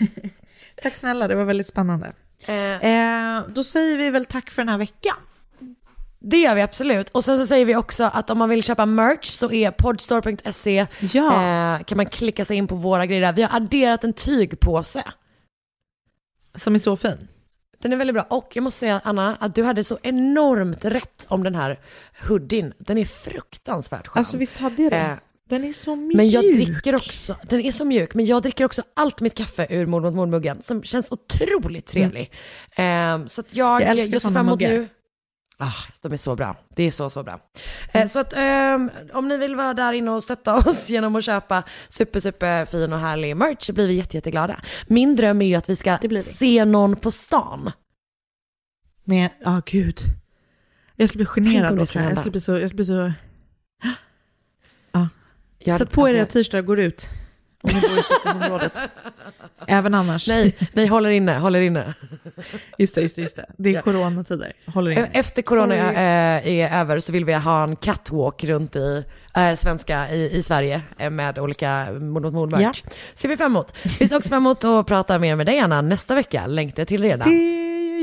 [0.83, 2.13] Tack snälla, det var väldigt spännande.
[2.47, 5.15] Eh, Eh, då säger vi väl tack för den här veckan.
[6.19, 7.09] Det gör vi absolut.
[7.09, 10.87] Och sen så säger vi också att om man vill köpa merch så är podstore.se
[11.13, 11.75] Ja.
[11.77, 13.33] eh, kan man klicka sig in på våra grejer där.
[13.33, 15.03] Vi har adderat en tygpåse.
[16.55, 17.27] Som är så fin.
[17.83, 18.25] Den är väldigt bra.
[18.29, 21.79] Och jag måste säga Anna, att du hade så enormt rätt om den här
[22.27, 22.73] hoodien.
[22.77, 24.19] Den är fruktansvärt skön.
[24.21, 24.97] Alltså visst hade jag det.
[24.97, 25.11] Eh,
[25.49, 26.17] Den är så mjuk.
[26.17, 29.67] Men jag dricker också, den är så mjuk, men jag dricker också allt mitt kaffe
[29.69, 32.31] ur mord mot mord-muggen som känns otroligt trevlig.
[32.75, 34.69] Ehm, så att jag, Jag älskar ser fram emot muggar.
[34.73, 34.87] nu.
[35.57, 35.71] Ah,
[36.01, 36.55] de är så bra.
[36.75, 37.39] Det är så, så bra.
[37.91, 41.23] Eh, så att ehm, om ni vill vara där inne och stötta oss genom att
[41.23, 44.61] köpa super, super fin och härlig merch så blir vi jätte, jätteglada.
[44.87, 46.23] Min dröm är ju att vi ska Det vi.
[46.23, 47.71] se någon på stan.
[49.03, 49.97] Men, ja gud.
[50.95, 52.11] Jag skulle bli generad det då, tror jag.
[52.11, 52.51] Jag skulle bli så...
[52.51, 53.11] Jag skulle bli så...
[54.91, 55.09] Ja.
[55.59, 57.09] Jag- Sätt på er era alltså- t-shirtar och går ut.
[57.63, 58.79] Om ni bor i Stockholmsområdet.
[59.67, 60.27] Även annars.
[60.27, 61.93] Nej, nej, håller inne, håller inne.
[62.77, 63.21] Just det, just det.
[63.21, 63.45] Just det.
[63.57, 63.81] det är Ja.
[63.81, 64.53] coronatider.
[64.73, 65.05] Håller in.
[65.13, 65.95] Efter corona Sorry.
[65.95, 70.43] är, är över så vill vi ha en catwalk runt i äh, svenska i, i
[70.43, 72.73] Sverige eh, med olika mord mot mord Ja.
[73.15, 73.73] Ser vi fram emot.
[73.99, 76.47] Vi ser också fram emot att prata mer med dig Anna nästa vecka.
[76.47, 77.29] Längtar jag till redan.
[77.29, 77.35] Det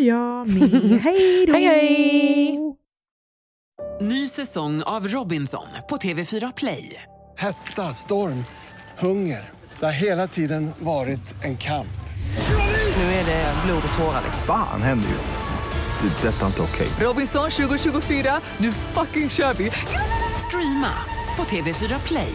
[0.01, 1.01] gör jag med.
[1.03, 1.53] Hej då!
[1.53, 2.59] Hej, hej!
[4.01, 7.03] Ny säsong av Robinson på TV4 Play.
[7.37, 8.45] Hetta, storm,
[9.01, 9.51] hunger.
[9.81, 11.89] Det har hela tiden varit en kamp.
[12.97, 14.23] Nu är det blod och tårar.
[14.47, 16.09] Fan händer just nu.
[16.09, 16.29] Det.
[16.29, 16.89] Detta är inte okej.
[17.01, 19.71] Robinson 2024, nu fucking kör vi!
[20.47, 20.93] Streama
[21.37, 22.35] på TV4 Play.